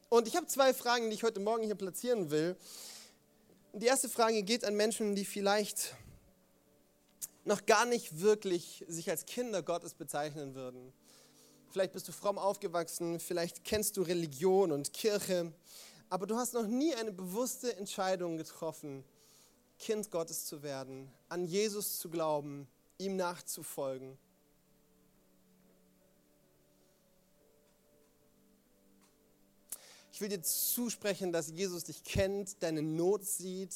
Und 0.07 0.25
ich 0.25 0.37
habe 0.37 0.47
zwei 0.47 0.73
Fragen, 0.73 1.09
die 1.09 1.15
ich 1.15 1.23
heute 1.23 1.41
Morgen 1.41 1.65
hier 1.65 1.75
platzieren 1.75 2.31
will. 2.31 2.55
Die 3.73 3.87
erste 3.87 4.07
Frage 4.07 4.41
geht 4.43 4.63
an 4.63 4.77
Menschen, 4.77 5.15
die 5.15 5.25
vielleicht 5.25 5.95
noch 7.43 7.65
gar 7.65 7.85
nicht 7.85 8.21
wirklich 8.21 8.85
sich 8.87 9.09
als 9.09 9.25
Kinder 9.25 9.61
Gottes 9.61 9.95
bezeichnen 9.95 10.55
würden. 10.55 10.93
Vielleicht 11.71 11.93
bist 11.93 12.07
du 12.07 12.11
fromm 12.11 12.39
aufgewachsen, 12.39 13.19
vielleicht 13.19 13.63
kennst 13.63 13.95
du 13.97 14.01
Religion 14.01 14.71
und 14.71 14.91
Kirche, 14.91 15.53
aber 16.09 16.25
du 16.25 16.35
hast 16.35 16.55
noch 16.55 16.65
nie 16.65 16.95
eine 16.95 17.11
bewusste 17.11 17.77
Entscheidung 17.77 18.37
getroffen, 18.37 19.03
Kind 19.77 20.09
Gottes 20.09 20.45
zu 20.45 20.63
werden, 20.63 21.11
an 21.29 21.45
Jesus 21.45 21.99
zu 21.99 22.09
glauben, 22.09 22.67
ihm 22.97 23.15
nachzufolgen. 23.15 24.17
Ich 30.11 30.19
will 30.19 30.29
dir 30.29 30.41
zusprechen, 30.41 31.31
dass 31.31 31.49
Jesus 31.49 31.83
dich 31.83 32.03
kennt, 32.03 32.61
deine 32.63 32.81
Not 32.81 33.23
sieht, 33.25 33.75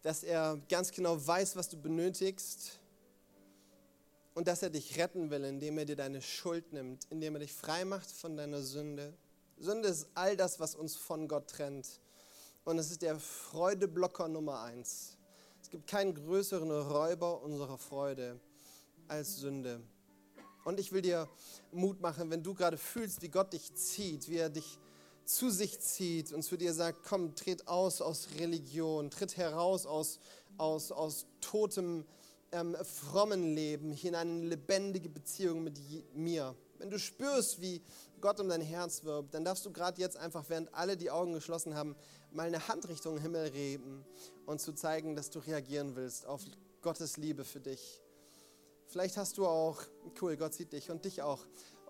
dass 0.00 0.24
er 0.24 0.58
ganz 0.70 0.90
genau 0.90 1.24
weiß, 1.24 1.54
was 1.54 1.68
du 1.68 1.76
benötigst 1.76 2.80
und 4.38 4.46
dass 4.46 4.62
er 4.62 4.70
dich 4.70 4.96
retten 4.96 5.30
will, 5.30 5.42
indem 5.42 5.78
er 5.78 5.84
dir 5.84 5.96
deine 5.96 6.22
Schuld 6.22 6.72
nimmt, 6.72 7.08
indem 7.10 7.34
er 7.34 7.40
dich 7.40 7.52
frei 7.52 7.84
macht 7.84 8.08
von 8.08 8.36
deiner 8.36 8.62
Sünde. 8.62 9.12
Sünde 9.58 9.88
ist 9.88 10.06
all 10.14 10.36
das, 10.36 10.60
was 10.60 10.76
uns 10.76 10.94
von 10.94 11.26
Gott 11.26 11.50
trennt. 11.50 11.98
Und 12.64 12.78
es 12.78 12.92
ist 12.92 13.02
der 13.02 13.18
Freudeblocker 13.18 14.28
Nummer 14.28 14.60
eins. 14.60 15.16
Es 15.60 15.70
gibt 15.70 15.88
keinen 15.88 16.14
größeren 16.14 16.70
Räuber 16.70 17.42
unserer 17.42 17.78
Freude 17.78 18.38
als 19.08 19.38
Sünde. 19.38 19.80
Und 20.64 20.78
ich 20.78 20.92
will 20.92 21.02
dir 21.02 21.28
Mut 21.72 22.00
machen, 22.00 22.30
wenn 22.30 22.44
du 22.44 22.54
gerade 22.54 22.78
fühlst, 22.78 23.22
wie 23.22 23.30
Gott 23.30 23.52
dich 23.52 23.74
zieht, 23.74 24.28
wie 24.28 24.36
er 24.36 24.50
dich 24.50 24.78
zu 25.24 25.50
sich 25.50 25.80
zieht 25.80 26.32
und 26.32 26.44
zu 26.44 26.56
dir 26.56 26.72
sagt, 26.74 27.02
komm, 27.02 27.34
tritt 27.34 27.66
aus 27.66 28.00
aus 28.00 28.28
Religion, 28.38 29.10
tritt 29.10 29.36
heraus 29.36 29.84
aus, 29.84 30.20
aus, 30.58 30.92
aus 30.92 31.26
totem 31.40 32.06
ähm, 32.52 32.76
frommen 32.82 33.54
Leben 33.54 33.92
in 33.92 34.14
eine 34.14 34.44
lebendige 34.44 35.08
Beziehung 35.08 35.64
mit 35.64 35.78
mir. 36.14 36.54
Wenn 36.78 36.90
du 36.90 36.98
spürst, 36.98 37.60
wie 37.60 37.82
Gott 38.20 38.40
um 38.40 38.48
dein 38.48 38.60
Herz 38.60 39.04
wirbt, 39.04 39.34
dann 39.34 39.44
darfst 39.44 39.66
du 39.66 39.72
gerade 39.72 40.00
jetzt 40.00 40.16
einfach, 40.16 40.44
während 40.48 40.72
alle 40.74 40.96
die 40.96 41.10
Augen 41.10 41.32
geschlossen 41.32 41.74
haben, 41.74 41.96
mal 42.30 42.46
eine 42.46 42.68
Hand 42.68 42.88
Richtung 42.88 43.18
Himmel 43.18 43.48
reben 43.48 44.04
und 44.46 44.60
zu 44.60 44.72
zeigen, 44.72 45.16
dass 45.16 45.30
du 45.30 45.40
reagieren 45.40 45.96
willst 45.96 46.26
auf 46.26 46.42
Gottes 46.82 47.16
Liebe 47.16 47.44
für 47.44 47.60
dich. 47.60 48.00
Vielleicht 48.86 49.16
hast 49.16 49.38
du 49.38 49.46
auch, 49.46 49.82
cool, 50.22 50.36
Gott 50.36 50.54
sieht 50.54 50.72
dich 50.72 50.90
und 50.90 51.04
dich 51.04 51.22
auch, 51.22 51.44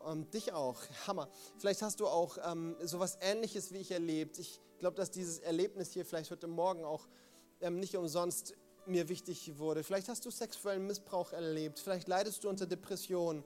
und 0.05 0.33
dich 0.35 0.53
auch, 0.53 0.81
Hammer. 1.07 1.29
Vielleicht 1.59 1.83
hast 1.83 2.01
du 2.01 2.07
auch 2.07 2.39
ähm, 2.45 2.77
sowas 2.83 3.19
Ähnliches 3.21 3.73
wie 3.73 3.79
ich 3.79 3.91
erlebt. 3.91 4.39
Ich 4.39 4.61
glaube, 4.79 4.97
dass 4.97 5.11
dieses 5.11 5.39
Erlebnis 5.39 5.93
hier 5.93 6.05
vielleicht 6.05 6.31
heute 6.31 6.47
Morgen 6.47 6.85
auch 6.85 7.07
ähm, 7.61 7.79
nicht 7.79 7.97
umsonst 7.97 8.55
mir 8.89 9.09
wichtig 9.09 9.59
wurde. 9.59 9.85
Vielleicht 9.85 10.09
hast 10.09 10.25
du 10.25 10.31
sexuellen 10.31 10.87
Missbrauch 10.87 11.33
erlebt, 11.33 11.79
vielleicht 11.79 12.09
leidest 12.09 12.45
du 12.45 12.49
unter 12.49 12.67
Depression 12.67 13.45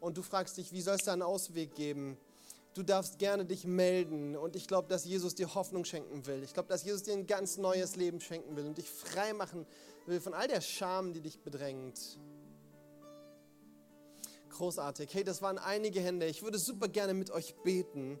und 0.00 0.16
du 0.16 0.22
fragst 0.22 0.56
dich, 0.56 0.72
wie 0.72 0.80
soll 0.80 0.96
es 0.96 1.04
da 1.04 1.12
einen 1.12 1.22
Ausweg 1.22 1.74
geben? 1.74 2.16
Du 2.74 2.82
darfst 2.82 3.18
gerne 3.18 3.44
dich 3.44 3.66
melden 3.66 4.34
und 4.34 4.56
ich 4.56 4.66
glaube, 4.66 4.88
dass 4.88 5.04
Jesus 5.04 5.34
dir 5.34 5.54
Hoffnung 5.54 5.84
schenken 5.84 6.26
will. 6.26 6.42
Ich 6.42 6.54
glaube, 6.54 6.70
dass 6.70 6.84
Jesus 6.84 7.02
dir 7.02 7.12
ein 7.12 7.26
ganz 7.26 7.58
neues 7.58 7.96
Leben 7.96 8.20
schenken 8.20 8.56
will 8.56 8.64
und 8.64 8.78
dich 8.78 8.88
frei 8.88 9.34
machen 9.34 9.66
will 10.06 10.20
von 10.20 10.32
all 10.32 10.48
der 10.48 10.62
Scham, 10.62 11.12
die 11.12 11.20
dich 11.20 11.38
bedrängt. 11.40 12.18
Großartig. 14.48 15.12
Hey, 15.12 15.24
das 15.24 15.42
waren 15.42 15.58
einige 15.58 16.00
Hände. 16.00 16.26
Ich 16.26 16.42
würde 16.42 16.58
super 16.58 16.88
gerne 16.88 17.14
mit 17.14 17.30
euch 17.30 17.54
beten. 17.62 18.18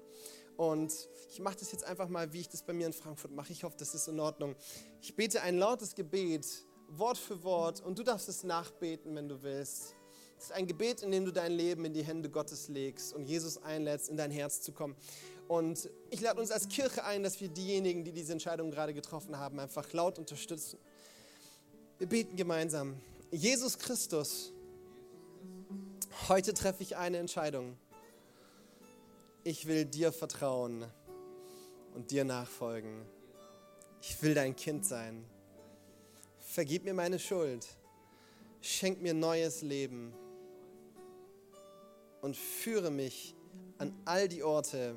Und 0.56 0.92
ich 1.30 1.40
mache 1.40 1.56
das 1.56 1.72
jetzt 1.72 1.84
einfach 1.84 2.08
mal, 2.08 2.32
wie 2.32 2.40
ich 2.40 2.48
das 2.48 2.62
bei 2.62 2.72
mir 2.72 2.86
in 2.86 2.92
Frankfurt 2.92 3.32
mache. 3.32 3.52
Ich 3.52 3.64
hoffe, 3.64 3.76
das 3.78 3.94
ist 3.94 4.08
in 4.08 4.20
Ordnung. 4.20 4.54
Ich 5.00 5.14
bete 5.16 5.42
ein 5.42 5.58
lautes 5.58 5.94
Gebet, 5.94 6.46
Wort 6.88 7.18
für 7.18 7.42
Wort, 7.42 7.80
und 7.80 7.98
du 7.98 8.02
darfst 8.02 8.28
es 8.28 8.44
nachbeten, 8.44 9.14
wenn 9.14 9.28
du 9.28 9.42
willst. 9.42 9.94
Es 10.36 10.46
ist 10.46 10.52
ein 10.52 10.66
Gebet, 10.66 11.02
in 11.02 11.12
dem 11.12 11.24
du 11.24 11.32
dein 11.32 11.52
Leben 11.52 11.84
in 11.84 11.94
die 11.94 12.02
Hände 12.02 12.28
Gottes 12.28 12.68
legst 12.68 13.14
und 13.14 13.24
Jesus 13.24 13.62
einlädst, 13.62 14.08
in 14.08 14.16
dein 14.16 14.30
Herz 14.30 14.60
zu 14.60 14.72
kommen. 14.72 14.96
Und 15.48 15.88
ich 16.10 16.20
lade 16.20 16.40
uns 16.40 16.50
als 16.50 16.68
Kirche 16.68 17.04
ein, 17.04 17.22
dass 17.22 17.40
wir 17.40 17.48
diejenigen, 17.48 18.04
die 18.04 18.12
diese 18.12 18.32
Entscheidung 18.32 18.70
gerade 18.70 18.92
getroffen 18.92 19.38
haben, 19.38 19.60
einfach 19.60 19.92
laut 19.92 20.18
unterstützen. 20.18 20.78
Wir 21.98 22.08
beten 22.08 22.36
gemeinsam. 22.36 23.00
Jesus 23.30 23.78
Christus, 23.78 24.52
heute 26.28 26.52
treffe 26.52 26.82
ich 26.82 26.96
eine 26.96 27.18
Entscheidung 27.18 27.78
ich 29.44 29.66
will 29.66 29.84
dir 29.84 30.12
vertrauen 30.12 30.84
und 31.94 32.10
dir 32.10 32.24
nachfolgen. 32.24 33.04
Ich 34.00 34.20
will 34.22 34.34
dein 34.34 34.54
Kind 34.56 34.86
sein. 34.86 35.24
Vergib 36.38 36.84
mir 36.84 36.94
meine 36.94 37.18
Schuld. 37.18 37.66
Schenk 38.60 39.00
mir 39.00 39.14
neues 39.14 39.62
Leben. 39.62 40.12
Und 42.20 42.36
führe 42.36 42.90
mich 42.90 43.34
an 43.78 43.92
all 44.04 44.28
die 44.28 44.44
Orte, 44.44 44.96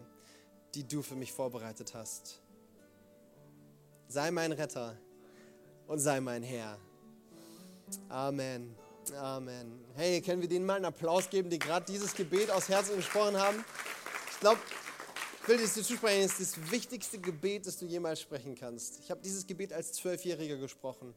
die 0.76 0.88
du 0.88 1.02
für 1.02 1.16
mich 1.16 1.32
vorbereitet 1.32 1.94
hast. 1.96 2.42
Sei 4.08 4.30
mein 4.30 4.52
Retter 4.52 4.96
und 5.88 6.00
sei 6.00 6.20
mein 6.22 6.44
Herr. 6.44 6.78
Amen. 8.10 8.76
Amen. 9.16 9.86
Hey, 9.96 10.22
können 10.22 10.42
wir 10.42 10.50
denen 10.50 10.66
mal 10.66 10.76
einen 10.76 10.86
Applaus 10.86 11.30
geben, 11.30 11.50
die 11.50 11.60
gerade 11.60 11.86
dieses 11.86 12.14
Gebet 12.14 12.52
aus 12.52 12.70
Herzen 12.70 12.96
gesprochen 12.96 13.38
haben? 13.38 13.64
Ich 14.36 14.42
glaube, 14.42 14.60
ich 15.42 15.48
will 15.48 15.58
dir 15.58 15.66
zusprechen, 15.66 16.26
es 16.26 16.40
ist 16.42 16.58
das 16.58 16.72
wichtigste 16.72 17.18
Gebet, 17.18 17.66
das 17.66 17.78
du 17.78 17.86
jemals 17.86 18.20
sprechen 18.20 18.54
kannst. 18.54 19.00
Ich 19.00 19.10
habe 19.10 19.22
dieses 19.22 19.48
Gebet 19.48 19.72
als 19.72 19.94
Zwölfjähriger 19.94 20.58
gesprochen. 20.58 21.16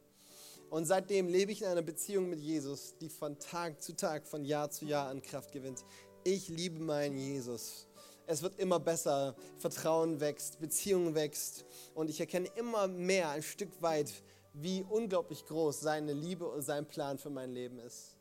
Und 0.69 0.85
seitdem 0.85 1.27
lebe 1.27 1.51
ich 1.51 1.61
in 1.61 1.67
einer 1.67 1.81
Beziehung 1.81 2.29
mit 2.29 2.39
Jesus, 2.39 2.95
die 3.01 3.09
von 3.09 3.37
Tag 3.37 3.83
zu 3.83 3.93
Tag, 3.93 4.25
von 4.25 4.45
Jahr 4.45 4.71
zu 4.71 4.85
Jahr 4.85 5.09
an 5.09 5.21
Kraft 5.21 5.51
gewinnt. 5.51 5.83
Ich 6.23 6.47
liebe 6.47 6.79
meinen 6.79 7.17
Jesus. 7.17 7.87
Es 8.25 8.41
wird 8.41 8.57
immer 8.57 8.79
besser, 8.79 9.35
Vertrauen 9.57 10.21
wächst, 10.21 10.61
Beziehung 10.61 11.13
wächst 11.13 11.65
und 11.95 12.09
ich 12.09 12.21
erkenne 12.21 12.47
immer 12.55 12.87
mehr 12.87 13.31
ein 13.31 13.43
Stück 13.43 13.81
weit, 13.81 14.13
wie 14.53 14.85
unglaublich 14.89 15.45
groß 15.45 15.81
seine 15.81 16.13
Liebe 16.13 16.47
und 16.47 16.61
sein 16.61 16.87
Plan 16.87 17.17
für 17.17 17.29
mein 17.29 17.51
Leben 17.51 17.79
ist. 17.79 18.18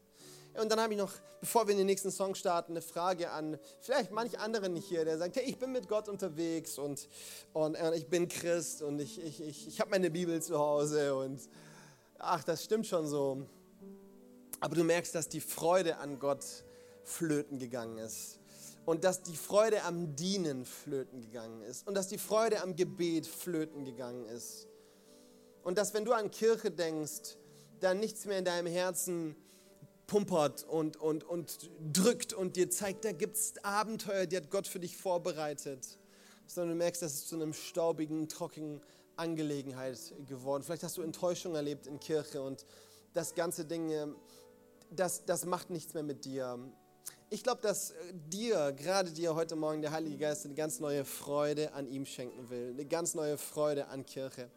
Und 0.54 0.70
dann 0.70 0.80
habe 0.80 0.92
ich 0.92 0.98
noch, 0.98 1.12
bevor 1.40 1.66
wir 1.66 1.72
in 1.72 1.78
den 1.78 1.87
nächsten 1.87 2.11
Song 2.11 2.34
starten, 2.34 2.72
eine 2.72 2.82
Frage 2.82 3.30
an 3.30 3.58
vielleicht 3.80 4.11
manch 4.11 4.38
anderen 4.38 4.74
hier, 4.76 5.04
der 5.04 5.18
sagt, 5.18 5.37
hey, 5.37 5.44
ich 5.44 5.58
bin 5.58 5.72
mit 5.72 5.88
Gott 5.88 6.08
unterwegs 6.08 6.78
und, 6.78 7.08
und, 7.52 7.80
und 7.80 7.94
ich 7.94 8.08
bin 8.08 8.28
Christ 8.28 8.82
und 8.82 9.00
ich, 9.00 9.22
ich, 9.22 9.40
ich, 9.40 9.68
ich 9.68 9.80
habe 9.80 9.90
meine 9.90 10.11
Bibel 10.11 10.42
zu 10.42 10.58
Hause 10.58 11.14
und 11.14 11.40
ach, 12.18 12.42
das 12.44 12.64
stimmt 12.64 12.87
schon 12.87 13.06
so. 13.06 13.46
Aber 14.61 14.74
du 14.74 14.82
merkst, 14.82 15.14
dass 15.14 15.28
die 15.28 15.40
Freude 15.40 15.98
an 15.98 16.18
Gott 16.18 16.44
flöten 17.04 17.58
gegangen 17.58 17.98
ist. 17.98 18.38
Und 18.84 19.04
dass 19.04 19.22
die 19.22 19.37
Freude 19.37 19.82
am 19.82 20.16
Dienen 20.16 20.64
flöten 20.64 21.20
gegangen 21.20 21.62
ist. 21.62 21.87
Und 21.87 21.94
dass 21.94 22.08
die 22.08 22.18
Freude 22.18 22.62
am 22.62 22.74
Gebet 22.74 23.26
flöten 23.26 23.84
gegangen 23.84 24.26
ist. 24.26 24.66
Und 25.62 25.78
dass 25.78 25.94
wenn 25.94 26.04
du 26.04 26.12
an 26.12 26.30
Kirche 26.30 26.70
denkst, 26.70 27.37
dann 27.80 28.00
nichts 28.00 28.24
mehr 28.24 28.38
in 28.38 28.44
deinem 28.44 28.66
Herzen 28.66 29.37
pumpert 30.09 30.64
und, 30.64 30.97
und, 30.97 31.23
und 31.23 31.71
drückt 31.92 32.33
und 32.33 32.57
dir 32.57 32.71
zeigt, 32.71 33.05
da 33.05 33.12
gibt 33.12 33.37
es 33.37 33.55
Abenteuer, 33.62 34.27
die 34.27 34.37
hat 34.38 34.51
Gott 34.51 34.66
für 34.66 34.81
dich 34.81 34.97
vorbereitet. 34.97 35.87
Sondern 36.47 36.71
du 36.71 36.79
merkst, 36.79 37.03
das 37.03 37.12
ist 37.14 37.29
zu 37.29 37.37
einem 37.37 37.53
staubigen, 37.53 38.27
trockenen 38.29 38.81
Angelegenheit 39.16 40.14
geworden. 40.27 40.62
Vielleicht 40.62 40.83
hast 40.83 40.97
du 40.97 41.03
Enttäuschung 41.03 41.55
erlebt 41.55 41.87
in 41.87 42.01
Kirche 42.01 42.40
und 42.42 42.64
das 43.12 43.35
ganze 43.35 43.66
Ding, 43.66 43.90
ähm, 43.90 44.16
das, 44.90 45.27
das 45.27 45.44
macht 45.44 45.68
nichts 45.71 45.92
mehr 45.92 46.03
mit 46.03 46.25
dir. 46.25 46.59
ich 47.29 47.42
glaube, 47.42 47.61
dass 47.61 47.90
äh, 47.90 47.94
dir, 48.14 48.73
gerade 48.73 49.11
dir 49.12 49.35
heute 49.35 49.57
Morgen 49.57 49.83
der 49.83 49.92
Heilige 49.92 50.16
Geist 50.16 50.47
eine 50.47 50.55
ganz 50.55 50.81
neue 50.81 51.05
Freude 51.05 51.75
an 51.75 51.87
ihm 51.87 52.07
schenken 52.07 52.49
will, 52.49 52.71
eine 52.71 52.87
ganz 52.87 53.14
neue 53.14 53.37
Freude 53.37 53.88
an 53.88 54.07
Kirche. 54.07 54.49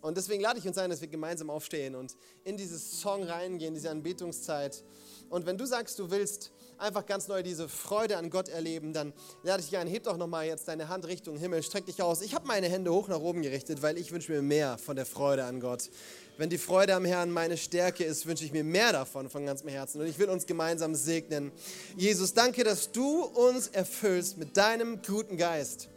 Und 0.00 0.16
deswegen 0.16 0.42
lade 0.42 0.58
ich 0.58 0.66
uns 0.66 0.78
ein, 0.78 0.90
dass 0.90 1.00
wir 1.00 1.08
gemeinsam 1.08 1.50
aufstehen 1.50 1.94
und 1.94 2.16
in 2.44 2.56
dieses 2.56 3.00
Song 3.00 3.24
reingehen, 3.24 3.74
diese 3.74 3.90
Anbetungszeit. 3.90 4.84
Und 5.28 5.46
wenn 5.46 5.58
du 5.58 5.66
sagst, 5.66 5.98
du 5.98 6.10
willst 6.10 6.52
einfach 6.78 7.04
ganz 7.04 7.26
neu 7.28 7.42
diese 7.42 7.68
Freude 7.68 8.16
an 8.16 8.30
Gott 8.30 8.48
erleben, 8.48 8.92
dann 8.92 9.12
lade 9.42 9.60
ich 9.60 9.68
dich 9.68 9.78
ein, 9.78 9.88
heb 9.88 10.04
doch 10.04 10.16
nochmal 10.16 10.46
jetzt 10.46 10.68
deine 10.68 10.88
Hand 10.88 11.06
Richtung 11.06 11.36
Himmel, 11.36 11.62
streck 11.62 11.86
dich 11.86 12.00
aus. 12.02 12.22
Ich 12.22 12.34
habe 12.34 12.46
meine 12.46 12.68
Hände 12.68 12.92
hoch 12.92 13.08
nach 13.08 13.20
oben 13.20 13.42
gerichtet, 13.42 13.82
weil 13.82 13.98
ich 13.98 14.12
wünsche 14.12 14.32
mir 14.32 14.42
mehr 14.42 14.78
von 14.78 14.96
der 14.96 15.06
Freude 15.06 15.44
an 15.44 15.60
Gott. 15.60 15.90
Wenn 16.36 16.50
die 16.50 16.58
Freude 16.58 16.94
am 16.94 17.04
Herrn 17.04 17.32
meine 17.32 17.56
Stärke 17.56 18.04
ist, 18.04 18.26
wünsche 18.26 18.44
ich 18.44 18.52
mir 18.52 18.62
mehr 18.62 18.92
davon 18.92 19.28
von 19.28 19.44
ganzem 19.44 19.68
Herzen. 19.68 20.00
Und 20.00 20.06
ich 20.06 20.20
will 20.20 20.28
uns 20.28 20.46
gemeinsam 20.46 20.94
segnen. 20.94 21.50
Jesus, 21.96 22.32
danke, 22.32 22.62
dass 22.62 22.92
du 22.92 23.24
uns 23.24 23.66
erfüllst 23.66 24.38
mit 24.38 24.56
deinem 24.56 25.02
guten 25.02 25.36
Geist 25.36 25.88